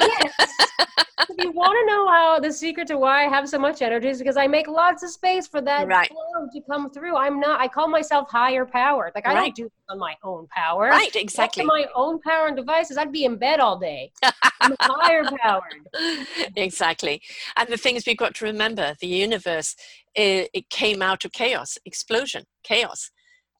[0.00, 0.52] yes.
[1.28, 4.08] if you want to know how the secret to why I have so much energy
[4.08, 6.08] is because I make lots of space for that right.
[6.08, 7.16] flow to come through.
[7.16, 7.60] I'm not.
[7.60, 9.10] I call myself higher power.
[9.16, 9.54] Like I right.
[9.56, 10.90] don't do on my own power.
[10.90, 11.14] Right.
[11.16, 11.64] Exactly.
[11.64, 14.12] my own power and devices, I'd be in bed all day.
[14.60, 15.88] I'm higher powered.
[16.54, 17.20] Exactly.
[17.56, 19.74] And the things we've got to remember: the universe,
[20.14, 23.10] it, it came out of chaos, explosion, chaos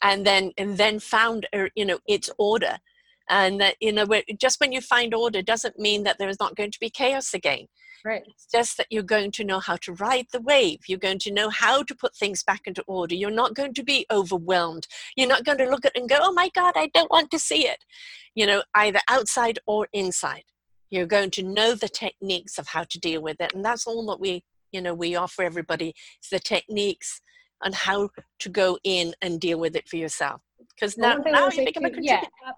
[0.03, 2.79] and then and then found you know its order.
[3.29, 4.07] And that you know
[4.39, 7.33] just when you find order doesn't mean that there is not going to be chaos
[7.33, 7.67] again.
[8.05, 8.23] Right.
[8.27, 10.81] It's just that you're going to know how to ride the wave.
[10.89, 13.15] You're going to know how to put things back into order.
[13.15, 14.89] You're not going to be overwhelmed.
[15.17, 17.31] You're not going to look at it and go oh my god i don't want
[17.31, 17.85] to see it.
[18.35, 20.45] You know either outside or inside.
[20.91, 23.55] You're going to know the techniques of how to deal with it.
[23.55, 24.43] And that's all that we
[24.73, 27.21] you know we offer everybody is the techniques
[27.63, 28.09] on how
[28.41, 30.41] to go in and deal with it for yourself
[30.75, 32.27] because now, now you become a contributor.
[32.45, 32.53] Yeah,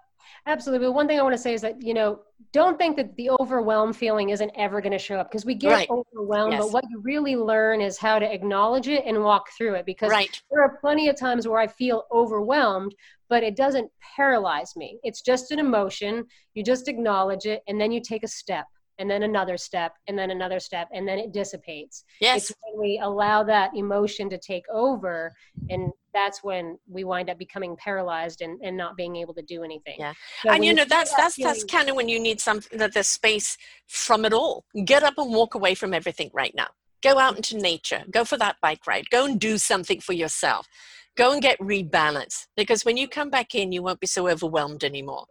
[0.47, 0.87] absolutely.
[0.87, 2.19] But one thing I want to say is that, you know,
[2.51, 5.71] don't think that the overwhelm feeling isn't ever going to show up because we get
[5.71, 5.89] right.
[5.89, 6.63] overwhelmed, yes.
[6.63, 10.09] but what you really learn is how to acknowledge it and walk through it because
[10.09, 10.41] right.
[10.51, 12.95] there are plenty of times where I feel overwhelmed,
[13.29, 14.99] but it doesn't paralyze me.
[15.03, 16.25] It's just an emotion.
[16.53, 18.65] You just acknowledge it and then you take a step
[18.97, 22.03] and then another step and then another step and then it dissipates.
[22.21, 22.49] Yes.
[22.49, 25.31] It's when we allow that emotion to take over
[25.69, 29.63] and that's when we wind up becoming paralyzed and, and not being able to do
[29.63, 29.95] anything.
[29.99, 30.13] Yeah.
[30.43, 32.93] So and you know that's that's feeling, that's kind of when you need something that
[32.93, 34.63] the space from it all.
[34.85, 36.67] Get up and walk away from everything right now.
[37.03, 38.03] Go out into nature.
[38.09, 39.09] Go for that bike ride.
[39.11, 40.67] Go and do something for yourself.
[41.17, 44.83] Go and get rebalanced because when you come back in you won't be so overwhelmed
[44.83, 45.25] anymore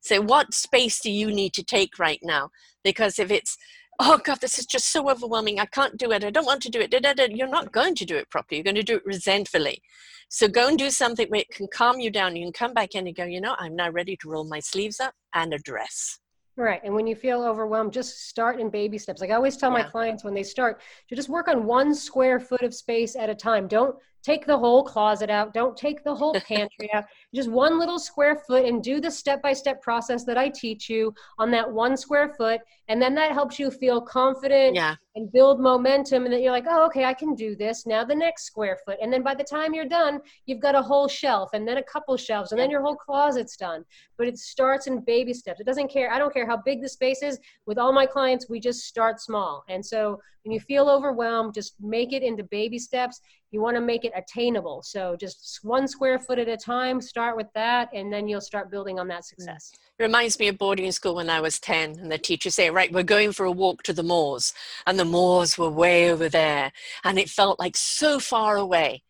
[0.00, 2.50] so, what space do you need to take right now?
[2.84, 3.56] Because if it's,
[3.98, 6.70] oh God, this is just so overwhelming, I can't do it, I don't want to
[6.70, 8.58] do it, you're not going to do it properly.
[8.58, 9.82] You're going to do it resentfully.
[10.28, 12.36] So, go and do something where it can calm you down.
[12.36, 14.60] You can come back in and go, you know, I'm now ready to roll my
[14.60, 16.18] sleeves up and address.
[16.56, 16.80] Right.
[16.84, 19.20] And when you feel overwhelmed, just start in baby steps.
[19.20, 19.82] Like I always tell yeah.
[19.82, 23.28] my clients when they start to just work on one square foot of space at
[23.28, 23.68] a time.
[23.68, 23.94] Don't
[24.26, 25.54] take the whole closet out.
[25.54, 27.04] Don't take the whole pantry out.
[27.32, 30.90] Just one little square foot and do the step by step process that i teach
[30.90, 32.60] you on that one square foot.
[32.88, 34.96] And then that helps you feel confident yeah.
[35.14, 37.86] and build momentum and that you're like oh okay i can do this.
[37.86, 38.98] Now the next square foot.
[39.00, 41.82] And then by the time you're done you've got a whole shelf and then a
[41.84, 43.84] couple shelves and then your whole closet's done.
[44.18, 45.60] But it starts in baby steps.
[45.60, 46.12] It doesn't care.
[46.12, 47.38] I don't care how big the space is.
[47.66, 49.64] With all my clients we just start small.
[49.68, 53.20] And so when you feel overwhelmed just make it into baby steps.
[53.50, 54.82] You want to make it attainable.
[54.82, 58.70] So just one square foot at a time start with that and then you'll start
[58.70, 59.24] building on that mm.
[59.24, 59.72] success.
[59.98, 62.92] It reminds me of boarding school when i was 10 and the teacher say right
[62.92, 64.54] we're going for a walk to the moors.
[64.86, 66.70] And the moors were way over there
[67.02, 69.02] and it felt like so far away.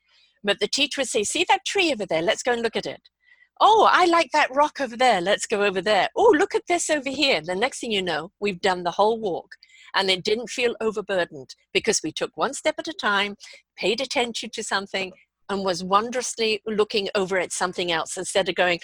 [0.42, 2.22] But the teacher would say see that tree over there?
[2.22, 3.02] Let's go and look at it
[3.60, 5.20] oh, I like that rock over there.
[5.20, 6.08] Let's go over there.
[6.16, 7.40] Oh, look at this over here.
[7.40, 9.56] The next thing you know, we've done the whole walk
[9.94, 13.36] and it didn't feel overburdened because we took one step at a time,
[13.76, 15.12] paid attention to something,
[15.48, 18.80] and was wondrously looking over at something else instead of going,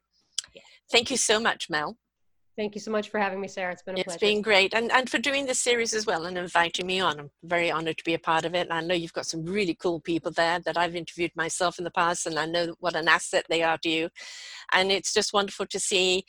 [0.53, 0.63] Yeah.
[0.91, 1.97] Thank you so much, Mel.
[2.55, 3.73] Thank you so much for having me, Sarah.
[3.73, 4.15] It's been a it's pleasure.
[4.15, 4.73] It's been great.
[4.73, 7.19] And, and for doing this series as well and inviting me on.
[7.19, 8.67] I'm very honored to be a part of it.
[8.69, 11.83] And I know you've got some really cool people there that I've interviewed myself in
[11.83, 14.09] the past, and I know what an asset they are to you.
[14.71, 16.25] And it's just wonderful to see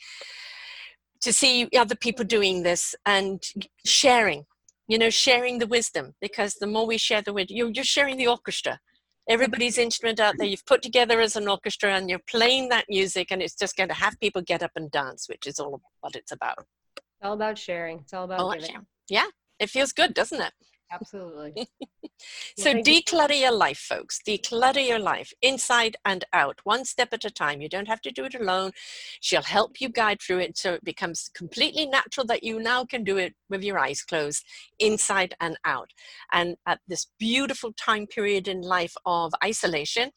[1.21, 3.41] to see other people doing this and
[3.85, 4.45] sharing
[4.87, 8.17] you know, sharing the wisdom because the more we share the wisdom, you're, you're sharing
[8.17, 8.79] the orchestra.
[9.27, 13.31] Everybody's instrument out there you've put together as an orchestra and you're playing that music
[13.31, 16.15] and it's just going to have people get up and dance, which is all what
[16.15, 16.59] it's about.
[16.59, 17.99] It's all about sharing.
[17.99, 18.85] It's all about all giving.
[19.09, 19.25] Yeah,
[19.59, 20.53] it feels good, doesn't it?
[20.91, 21.67] Absolutely.
[22.57, 24.19] so declutter your life, folks.
[24.25, 27.61] Declutter your life inside and out, one step at a time.
[27.61, 28.71] You don't have to do it alone.
[29.19, 33.03] She'll help you guide through it so it becomes completely natural that you now can
[33.03, 34.45] do it with your eyes closed,
[34.79, 35.89] inside and out.
[36.31, 40.11] And at this beautiful time period in life of isolation,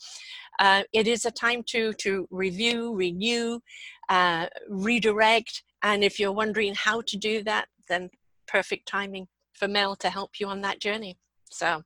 [0.60, 3.60] uh, it is a time to to review, renew,
[4.08, 5.62] uh, redirect.
[5.82, 8.10] And if you're wondering how to do that, then
[8.46, 9.28] perfect timing
[9.58, 11.18] for Mel to help you on that journey.
[11.50, 11.82] So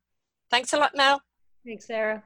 [0.50, 1.22] thanks a lot, Mel.
[1.64, 2.24] Thanks, Sarah.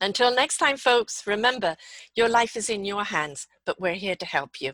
[0.00, 1.76] Until next time, folks, remember
[2.16, 4.72] your life is in your hands, but we're here to help you.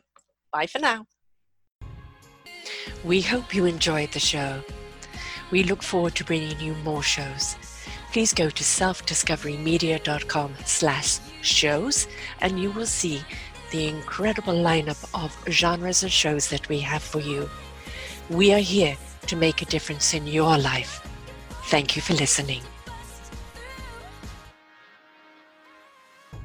[0.52, 1.06] Bye for now.
[3.04, 4.62] We hope you enjoyed the show.
[5.50, 7.56] We look forward to bringing you more shows.
[8.12, 12.08] Please go to selfdiscoverymedia.com slash shows
[12.40, 13.22] and you will see
[13.70, 17.48] the incredible lineup of genres and shows that we have for you.
[18.30, 18.96] We are here
[19.28, 21.00] to make a difference in your life.
[21.70, 22.62] Thank you for listening.